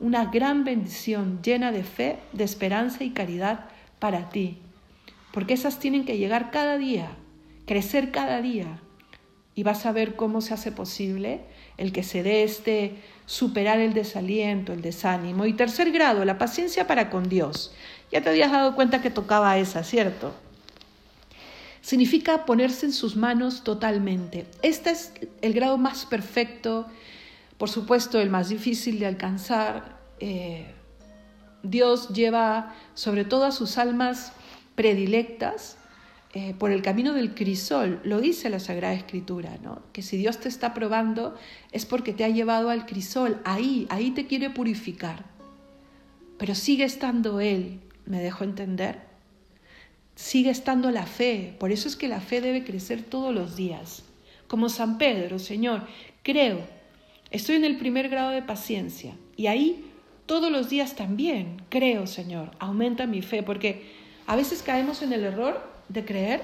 una 0.00 0.26
gran 0.26 0.64
bendición 0.64 1.40
llena 1.42 1.72
de 1.72 1.84
fe, 1.84 2.18
de 2.32 2.44
esperanza 2.44 3.04
y 3.04 3.10
caridad 3.10 3.66
para 3.98 4.28
ti. 4.28 4.58
Porque 5.32 5.54
esas 5.54 5.78
tienen 5.78 6.04
que 6.04 6.18
llegar 6.18 6.50
cada 6.50 6.76
día, 6.76 7.12
crecer 7.66 8.10
cada 8.10 8.42
día. 8.42 8.80
Y 9.60 9.62
vas 9.62 9.84
a 9.84 9.92
ver 9.92 10.16
cómo 10.16 10.40
se 10.40 10.54
hace 10.54 10.72
posible 10.72 11.42
el 11.76 11.92
que 11.92 12.02
se 12.02 12.22
dé 12.22 12.44
este 12.44 12.94
superar 13.26 13.78
el 13.78 13.92
desaliento, 13.92 14.72
el 14.72 14.80
desánimo. 14.80 15.44
Y 15.44 15.52
tercer 15.52 15.92
grado, 15.92 16.24
la 16.24 16.38
paciencia 16.38 16.86
para 16.86 17.10
con 17.10 17.28
Dios. 17.28 17.70
Ya 18.10 18.22
te 18.22 18.30
habías 18.30 18.52
dado 18.52 18.74
cuenta 18.74 19.02
que 19.02 19.10
tocaba 19.10 19.58
esa, 19.58 19.84
¿cierto? 19.84 20.32
Significa 21.82 22.46
ponerse 22.46 22.86
en 22.86 22.94
sus 22.94 23.16
manos 23.16 23.62
totalmente. 23.62 24.46
Este 24.62 24.92
es 24.92 25.12
el 25.42 25.52
grado 25.52 25.76
más 25.76 26.06
perfecto, 26.06 26.86
por 27.58 27.68
supuesto 27.68 28.18
el 28.18 28.30
más 28.30 28.48
difícil 28.48 28.98
de 28.98 29.08
alcanzar. 29.08 29.98
Eh, 30.20 30.72
Dios 31.62 32.08
lleva 32.08 32.74
sobre 32.94 33.26
todo 33.26 33.44
a 33.44 33.52
sus 33.52 33.76
almas 33.76 34.32
predilectas 34.74 35.76
eh, 36.32 36.54
por 36.56 36.70
el 36.70 36.80
camino 36.80 37.12
del 37.12 37.34
crisol, 37.34 38.00
lo 38.04 38.20
dice 38.20 38.50
la 38.50 38.60
Sagrada 38.60 38.94
Escritura, 38.94 39.58
¿no? 39.64 39.82
que 39.92 40.00
si 40.02 40.16
Dios 40.16 40.38
te 40.38 40.48
está 40.48 40.74
probando 40.74 41.34
es 41.72 41.86
porque 41.86 42.12
te 42.12 42.22
ha 42.22 42.28
llevado 42.28 42.70
al 42.70 42.86
crisol, 42.86 43.40
ahí, 43.44 43.88
ahí 43.90 44.12
te 44.12 44.28
quiere 44.28 44.48
purificar. 44.48 45.24
Pero 46.38 46.54
sigue 46.54 46.84
estando 46.84 47.40
Él, 47.40 47.80
¿me 48.06 48.22
dejo 48.22 48.44
entender? 48.44 49.00
Sigue 50.14 50.50
estando 50.50 50.92
la 50.92 51.04
fe, 51.04 51.56
por 51.58 51.72
eso 51.72 51.88
es 51.88 51.96
que 51.96 52.06
la 52.06 52.20
fe 52.20 52.40
debe 52.40 52.62
crecer 52.62 53.02
todos 53.02 53.34
los 53.34 53.56
días. 53.56 54.04
Como 54.46 54.68
San 54.68 54.98
Pedro, 54.98 55.40
Señor, 55.40 55.82
creo, 56.22 56.60
estoy 57.32 57.56
en 57.56 57.64
el 57.64 57.76
primer 57.76 58.08
grado 58.08 58.30
de 58.30 58.42
paciencia 58.42 59.14
y 59.36 59.48
ahí 59.48 59.90
todos 60.26 60.52
los 60.52 60.70
días 60.70 60.94
también 60.94 61.60
creo, 61.70 62.06
Señor, 62.06 62.52
aumenta 62.60 63.08
mi 63.08 63.20
fe, 63.20 63.42
porque 63.42 63.90
a 64.28 64.36
veces 64.36 64.62
caemos 64.62 65.02
en 65.02 65.12
el 65.12 65.24
error 65.24 65.69
de 65.90 66.04
creer 66.04 66.42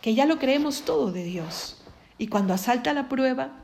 que 0.00 0.14
ya 0.14 0.26
lo 0.26 0.38
creemos 0.38 0.82
todo 0.82 1.10
de 1.10 1.24
Dios. 1.24 1.82
Y 2.18 2.28
cuando 2.28 2.54
asalta 2.54 2.92
la 2.92 3.08
prueba, 3.08 3.58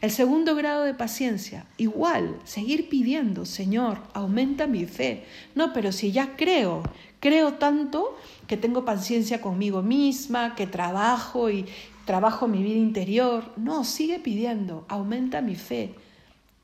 el 0.00 0.10
segundo 0.10 0.54
grado 0.54 0.82
de 0.82 0.92
paciencia, 0.92 1.66
igual, 1.78 2.38
seguir 2.44 2.88
pidiendo, 2.88 3.46
Señor, 3.46 3.98
aumenta 4.12 4.66
mi 4.66 4.84
fe. 4.84 5.24
No, 5.54 5.72
pero 5.72 5.90
si 5.92 6.12
ya 6.12 6.36
creo, 6.36 6.82
creo 7.20 7.54
tanto 7.54 8.16
que 8.46 8.56
tengo 8.56 8.84
paciencia 8.84 9.40
conmigo 9.40 9.82
misma, 9.82 10.54
que 10.54 10.66
trabajo 10.66 11.48
y 11.50 11.66
trabajo 12.04 12.46
mi 12.46 12.62
vida 12.62 12.78
interior. 12.78 13.52
No, 13.56 13.84
sigue 13.84 14.18
pidiendo, 14.18 14.84
aumenta 14.88 15.40
mi 15.40 15.54
fe. 15.54 15.94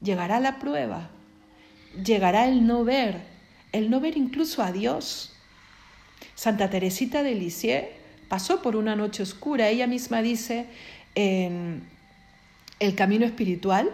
Llegará 0.03 0.41
la 0.41 0.59
prueba, 0.59 1.09
llegará 2.05 2.49
el 2.49 2.67
no 2.67 2.85
ver, 2.85 3.23
el 3.71 3.89
no 3.89 4.01
ver 4.01 4.17
incluso 4.17 4.63
a 4.63 4.73
Dios 4.73 5.32
Santa 6.35 6.71
Teresita 6.71 7.23
de 7.23 7.35
Lisieux 7.35 7.87
pasó 8.29 8.63
por 8.63 8.77
una 8.77 8.97
noche 8.97 9.23
oscura. 9.23 9.69
Ella 9.69 9.87
misma 9.87 10.23
dice 10.23 10.67
en 11.15 11.83
El 12.79 12.95
Camino 12.95 13.27
Espiritual 13.27 13.91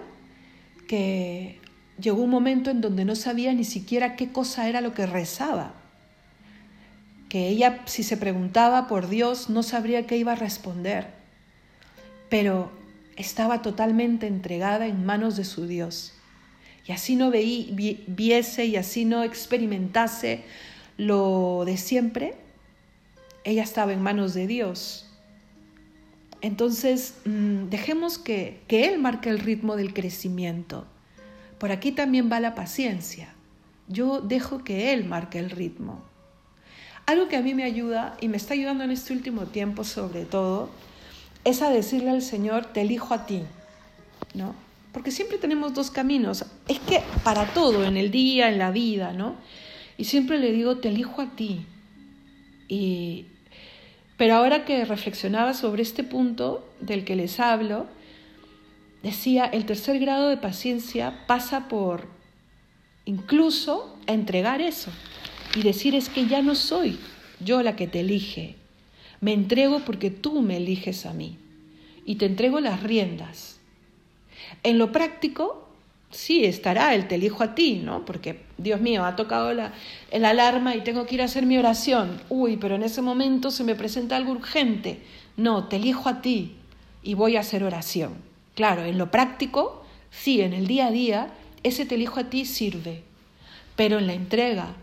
que 0.86 1.60
llegó 2.00 2.22
un 2.22 2.30
momento 2.30 2.70
en 2.70 2.80
donde 2.80 3.04
no 3.04 3.16
sabía 3.16 3.52
ni 3.52 3.64
siquiera 3.64 4.16
qué 4.16 4.30
cosa 4.30 4.68
era 4.68 4.80
lo 4.80 4.94
que 4.94 5.06
rezaba. 5.06 5.74
Que 7.28 7.48
ella, 7.48 7.80
si 7.86 8.02
se 8.02 8.16
preguntaba 8.16 8.88
por 8.88 9.08
Dios, 9.08 9.50
no 9.50 9.62
sabría 9.62 10.06
qué 10.06 10.16
iba 10.16 10.32
a 10.32 10.36
responder. 10.36 11.08
Pero 12.30 12.72
estaba 13.16 13.60
totalmente 13.62 14.26
entregada 14.26 14.86
en 14.86 15.04
manos 15.04 15.36
de 15.36 15.44
su 15.44 15.66
Dios. 15.66 16.14
Y 16.86 16.92
así 16.92 17.16
no 17.16 17.30
veí, 17.30 18.04
viese 18.06 18.64
y 18.64 18.76
así 18.76 19.04
no 19.04 19.24
experimentase 19.24 20.44
lo 20.98 21.62
de 21.64 21.78
siempre, 21.78 22.34
ella 23.44 23.62
estaba 23.62 23.94
en 23.94 24.02
manos 24.02 24.34
de 24.34 24.46
Dios. 24.46 25.06
Entonces, 26.42 27.14
mm, 27.24 27.68
dejemos 27.70 28.18
que, 28.18 28.60
que 28.68 28.86
Él 28.86 28.98
marque 28.98 29.30
el 29.30 29.38
ritmo 29.38 29.76
del 29.76 29.94
crecimiento. 29.94 30.86
Por 31.58 31.72
aquí 31.72 31.92
también 31.92 32.30
va 32.30 32.40
la 32.40 32.54
paciencia. 32.54 33.32
Yo 33.88 34.20
dejo 34.20 34.62
que 34.62 34.92
Él 34.92 35.04
marque 35.06 35.38
el 35.38 35.50
ritmo. 35.50 36.02
Algo 37.06 37.28
que 37.28 37.36
a 37.36 37.42
mí 37.42 37.54
me 37.54 37.64
ayuda 37.64 38.16
y 38.20 38.28
me 38.28 38.36
está 38.36 38.52
ayudando 38.54 38.84
en 38.84 38.90
este 38.90 39.14
último 39.14 39.46
tiempo 39.46 39.82
sobre 39.82 40.26
todo, 40.26 40.68
es 41.44 41.62
a 41.62 41.70
decirle 41.70 42.10
al 42.10 42.22
Señor, 42.22 42.66
te 42.66 42.82
elijo 42.82 43.14
a 43.14 43.24
ti, 43.24 43.44
¿no? 44.34 44.54
Porque 44.92 45.10
siempre 45.10 45.38
tenemos 45.38 45.72
dos 45.72 45.90
caminos. 45.90 46.44
Es 46.66 46.78
que 46.80 47.02
para 47.24 47.46
todo, 47.54 47.84
en 47.84 47.96
el 47.96 48.10
día, 48.10 48.50
en 48.50 48.58
la 48.58 48.70
vida, 48.70 49.12
¿no? 49.12 49.36
Y 49.98 50.04
siempre 50.04 50.38
le 50.38 50.52
digo, 50.52 50.78
te 50.78 50.88
elijo 50.88 51.20
a 51.20 51.36
ti. 51.36 51.66
Y, 52.68 53.26
pero 54.16 54.36
ahora 54.36 54.64
que 54.64 54.84
reflexionaba 54.86 55.52
sobre 55.52 55.82
este 55.82 56.04
punto 56.04 56.66
del 56.80 57.04
que 57.04 57.16
les 57.16 57.38
hablo, 57.40 57.86
decía, 59.02 59.44
el 59.44 59.66
tercer 59.66 59.98
grado 59.98 60.28
de 60.28 60.38
paciencia 60.38 61.26
pasa 61.26 61.68
por 61.68 62.08
incluso 63.04 63.98
entregar 64.06 64.62
eso 64.62 64.90
y 65.54 65.62
decir 65.62 65.94
es 65.94 66.08
que 66.08 66.26
ya 66.26 66.42
no 66.42 66.54
soy 66.54 66.98
yo 67.40 67.62
la 67.62 67.76
que 67.76 67.86
te 67.86 68.00
elige, 68.00 68.56
me 69.20 69.32
entrego 69.32 69.80
porque 69.80 70.10
tú 70.10 70.42
me 70.42 70.56
eliges 70.56 71.06
a 71.06 71.12
mí 71.12 71.38
y 72.04 72.16
te 72.16 72.26
entrego 72.26 72.60
las 72.60 72.82
riendas. 72.82 73.60
En 74.62 74.78
lo 74.78 74.92
práctico, 74.92 75.67
sí, 76.10 76.44
estará 76.44 76.94
el 76.94 77.08
te 77.08 77.16
elijo 77.16 77.42
a 77.42 77.54
ti, 77.54 77.80
¿no? 77.84 78.04
Porque, 78.04 78.42
Dios 78.56 78.80
mío, 78.80 79.04
ha 79.04 79.16
tocado 79.16 79.52
la, 79.52 79.72
el 80.10 80.24
alarma 80.24 80.74
y 80.74 80.82
tengo 80.82 81.06
que 81.06 81.16
ir 81.16 81.22
a 81.22 81.26
hacer 81.26 81.46
mi 81.46 81.58
oración. 81.58 82.20
Uy, 82.28 82.56
pero 82.56 82.76
en 82.76 82.82
ese 82.82 83.02
momento 83.02 83.50
se 83.50 83.64
me 83.64 83.74
presenta 83.74 84.16
algo 84.16 84.32
urgente. 84.32 85.02
No, 85.36 85.68
te 85.68 85.76
elijo 85.76 86.08
a 86.08 86.22
ti 86.22 86.56
y 87.02 87.14
voy 87.14 87.36
a 87.36 87.40
hacer 87.40 87.62
oración. 87.62 88.14
Claro, 88.54 88.84
en 88.84 88.98
lo 88.98 89.10
práctico, 89.10 89.84
sí, 90.10 90.40
en 90.40 90.52
el 90.52 90.66
día 90.66 90.88
a 90.88 90.90
día, 90.90 91.28
ese 91.62 91.86
te 91.86 91.94
elijo 91.94 92.20
a 92.20 92.24
ti 92.24 92.44
sirve. 92.44 93.02
Pero 93.76 93.98
en 93.98 94.06
la 94.06 94.14
entrega, 94.14 94.74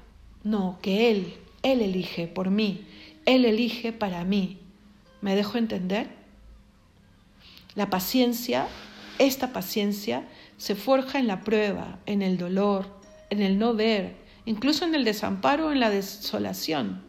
no, 0.44 0.80
que 0.82 1.12
Él, 1.12 1.34
Él 1.64 1.82
elige 1.82 2.28
por 2.28 2.50
mí, 2.50 2.86
Él 3.26 3.46
elige 3.46 3.92
para 3.92 4.24
mí. 4.24 4.60
¿Me 5.22 5.36
dejo 5.36 5.58
entender? 5.58 6.08
La 7.74 7.90
paciencia, 7.90 8.68
esta 9.20 9.52
paciencia, 9.52 10.24
se 10.58 10.76
forja 10.76 11.20
en 11.20 11.28
la 11.28 11.42
prueba, 11.42 12.00
en 12.06 12.22
el 12.22 12.38
dolor, 12.38 12.88
en 13.30 13.42
el 13.42 13.60
no 13.60 13.74
ver, 13.74 14.16
incluso 14.46 14.86
en 14.86 14.96
el 14.96 15.04
desamparo, 15.04 15.72
en 15.72 15.80
la 15.80 15.90
desolación. 15.90 17.02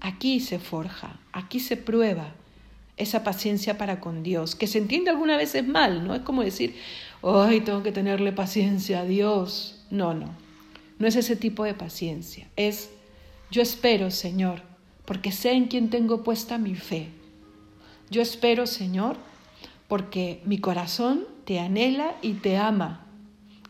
Aquí 0.00 0.40
se 0.40 0.58
forja, 0.58 1.20
aquí 1.32 1.60
se 1.60 1.76
prueba 1.76 2.34
esa 2.96 3.24
paciencia 3.24 3.76
para 3.76 4.00
con 4.00 4.22
Dios, 4.22 4.54
que 4.54 4.66
se 4.66 4.78
entiende 4.78 5.10
algunas 5.10 5.36
veces 5.36 5.66
mal, 5.66 6.06
¿no? 6.06 6.14
Es 6.14 6.22
como 6.22 6.42
decir, 6.42 6.76
ay, 7.22 7.60
tengo 7.60 7.82
que 7.82 7.92
tenerle 7.92 8.32
paciencia 8.32 9.00
a 9.00 9.04
Dios. 9.04 9.84
No, 9.90 10.14
no, 10.14 10.34
no 10.98 11.06
es 11.06 11.16
ese 11.16 11.36
tipo 11.36 11.64
de 11.64 11.74
paciencia, 11.74 12.48
es 12.56 12.90
yo 13.50 13.62
espero, 13.62 14.10
Señor, 14.10 14.62
porque 15.04 15.30
sé 15.30 15.52
en 15.52 15.66
quién 15.66 15.88
tengo 15.88 16.24
puesta 16.24 16.58
mi 16.58 16.74
fe. 16.74 17.08
Yo 18.10 18.22
espero, 18.22 18.66
Señor, 18.66 19.16
porque 19.88 20.42
mi 20.44 20.58
corazón 20.58 21.24
te 21.46 21.60
anhela 21.60 22.16
y 22.20 22.34
te 22.34 22.58
ama. 22.58 23.06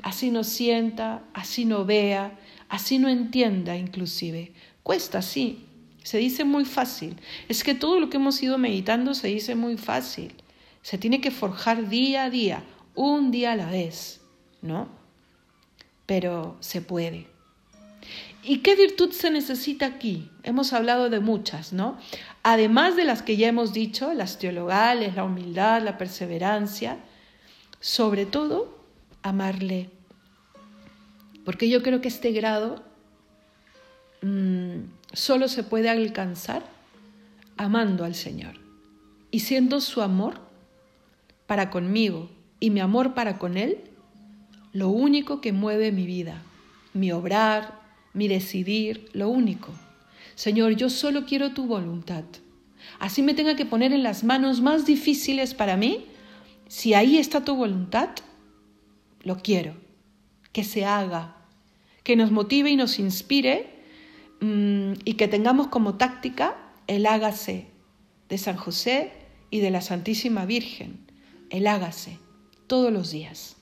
Así 0.02 0.30
no 0.30 0.44
sienta, 0.44 1.22
así 1.34 1.64
no 1.64 1.84
vea, 1.84 2.38
así 2.68 2.98
no 2.98 3.08
entienda 3.08 3.76
inclusive. 3.76 4.52
Cuesta, 4.82 5.20
sí, 5.20 5.66
se 6.02 6.18
dice 6.18 6.44
muy 6.44 6.64
fácil. 6.64 7.16
Es 7.48 7.62
que 7.62 7.74
todo 7.74 8.00
lo 8.00 8.08
que 8.08 8.16
hemos 8.16 8.42
ido 8.42 8.56
meditando 8.56 9.14
se 9.14 9.28
dice 9.28 9.54
muy 9.54 9.76
fácil. 9.76 10.34
Se 10.80 10.96
tiene 10.96 11.20
que 11.20 11.30
forjar 11.30 11.88
día 11.88 12.24
a 12.24 12.30
día, 12.30 12.64
un 12.94 13.30
día 13.30 13.52
a 13.52 13.56
la 13.56 13.70
vez, 13.70 14.22
¿no? 14.62 14.88
Pero 16.06 16.56
se 16.60 16.80
puede. 16.80 17.26
¿Y 18.42 18.58
qué 18.58 18.74
virtud 18.76 19.10
se 19.10 19.30
necesita 19.30 19.84
aquí? 19.84 20.30
Hemos 20.44 20.72
hablado 20.72 21.10
de 21.10 21.20
muchas, 21.20 21.72
¿no? 21.72 21.98
Además 22.42 22.96
de 22.96 23.04
las 23.04 23.22
que 23.22 23.36
ya 23.36 23.48
hemos 23.48 23.74
dicho, 23.74 24.14
las 24.14 24.38
teologales, 24.38 25.16
la 25.16 25.24
humildad, 25.24 25.82
la 25.82 25.98
perseverancia, 25.98 26.98
sobre 27.86 28.26
todo, 28.26 28.76
amarle. 29.22 29.90
Porque 31.44 31.68
yo 31.68 31.84
creo 31.84 32.00
que 32.00 32.08
este 32.08 32.32
grado 32.32 32.82
mmm, 34.22 34.88
solo 35.12 35.46
se 35.46 35.62
puede 35.62 35.88
alcanzar 35.88 36.64
amando 37.56 38.04
al 38.04 38.16
Señor 38.16 38.56
y 39.30 39.38
siendo 39.38 39.80
su 39.80 40.02
amor 40.02 40.40
para 41.46 41.70
conmigo 41.70 42.28
y 42.58 42.70
mi 42.70 42.80
amor 42.80 43.14
para 43.14 43.38
con 43.38 43.56
Él 43.56 43.78
lo 44.72 44.88
único 44.88 45.40
que 45.40 45.52
mueve 45.52 45.92
mi 45.92 46.06
vida, 46.06 46.42
mi 46.92 47.12
obrar, 47.12 47.80
mi 48.14 48.26
decidir, 48.26 49.10
lo 49.12 49.28
único. 49.28 49.72
Señor, 50.34 50.74
yo 50.74 50.90
solo 50.90 51.24
quiero 51.24 51.52
tu 51.52 51.66
voluntad. 51.66 52.24
Así 52.98 53.22
me 53.22 53.34
tenga 53.34 53.54
que 53.54 53.64
poner 53.64 53.92
en 53.92 54.02
las 54.02 54.24
manos 54.24 54.60
más 54.60 54.86
difíciles 54.86 55.54
para 55.54 55.76
mí, 55.76 56.06
si 56.68 56.94
ahí 56.94 57.18
está 57.18 57.44
tu 57.44 57.54
voluntad, 57.54 58.10
lo 59.22 59.36
quiero. 59.36 59.74
Que 60.52 60.64
se 60.64 60.84
haga, 60.84 61.36
que 62.02 62.16
nos 62.16 62.30
motive 62.30 62.70
y 62.70 62.76
nos 62.76 62.98
inspire 62.98 63.82
mm, 64.40 64.92
y 65.04 65.14
que 65.14 65.28
tengamos 65.28 65.68
como 65.68 65.96
táctica 65.96 66.56
el 66.86 67.06
hágase 67.06 67.66
de 68.28 68.38
San 68.38 68.56
José 68.56 69.12
y 69.50 69.60
de 69.60 69.70
la 69.70 69.80
Santísima 69.80 70.46
Virgen. 70.46 71.06
El 71.50 71.66
hágase 71.66 72.18
todos 72.66 72.92
los 72.92 73.10
días. 73.10 73.56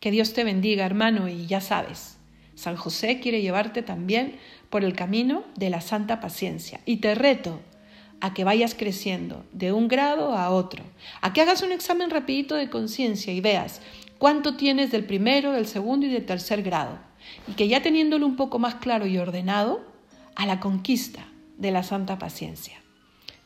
Que 0.00 0.10
Dios 0.10 0.34
te 0.34 0.44
bendiga, 0.44 0.84
hermano, 0.84 1.28
y 1.28 1.46
ya 1.46 1.60
sabes, 1.60 2.18
San 2.54 2.76
José 2.76 3.20
quiere 3.20 3.42
llevarte 3.42 3.82
también 3.82 4.36
por 4.70 4.84
el 4.84 4.94
camino 4.94 5.44
de 5.56 5.70
la 5.70 5.80
santa 5.80 6.20
paciencia. 6.20 6.80
Y 6.84 6.98
te 6.98 7.14
reto 7.14 7.60
a 8.24 8.32
que 8.32 8.42
vayas 8.42 8.74
creciendo 8.74 9.44
de 9.52 9.70
un 9.72 9.86
grado 9.86 10.34
a 10.34 10.48
otro, 10.48 10.82
a 11.20 11.34
que 11.34 11.42
hagas 11.42 11.60
un 11.60 11.72
examen 11.72 12.08
rapidito 12.08 12.54
de 12.54 12.70
conciencia 12.70 13.34
y 13.34 13.42
veas 13.42 13.82
cuánto 14.16 14.56
tienes 14.56 14.90
del 14.90 15.04
primero, 15.04 15.52
del 15.52 15.66
segundo 15.66 16.06
y 16.06 16.08
del 16.08 16.24
tercer 16.24 16.62
grado. 16.62 16.98
Y 17.46 17.52
que 17.52 17.68
ya 17.68 17.82
teniéndolo 17.82 18.24
un 18.24 18.36
poco 18.36 18.58
más 18.58 18.76
claro 18.76 19.06
y 19.06 19.18
ordenado, 19.18 19.84
a 20.36 20.46
la 20.46 20.58
conquista 20.58 21.28
de 21.58 21.70
la 21.70 21.82
santa 21.82 22.18
paciencia. 22.18 22.80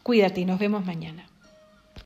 Cuídate 0.04 0.42
y 0.42 0.44
nos 0.44 0.60
vemos 0.60 0.86
mañana. 0.86 1.27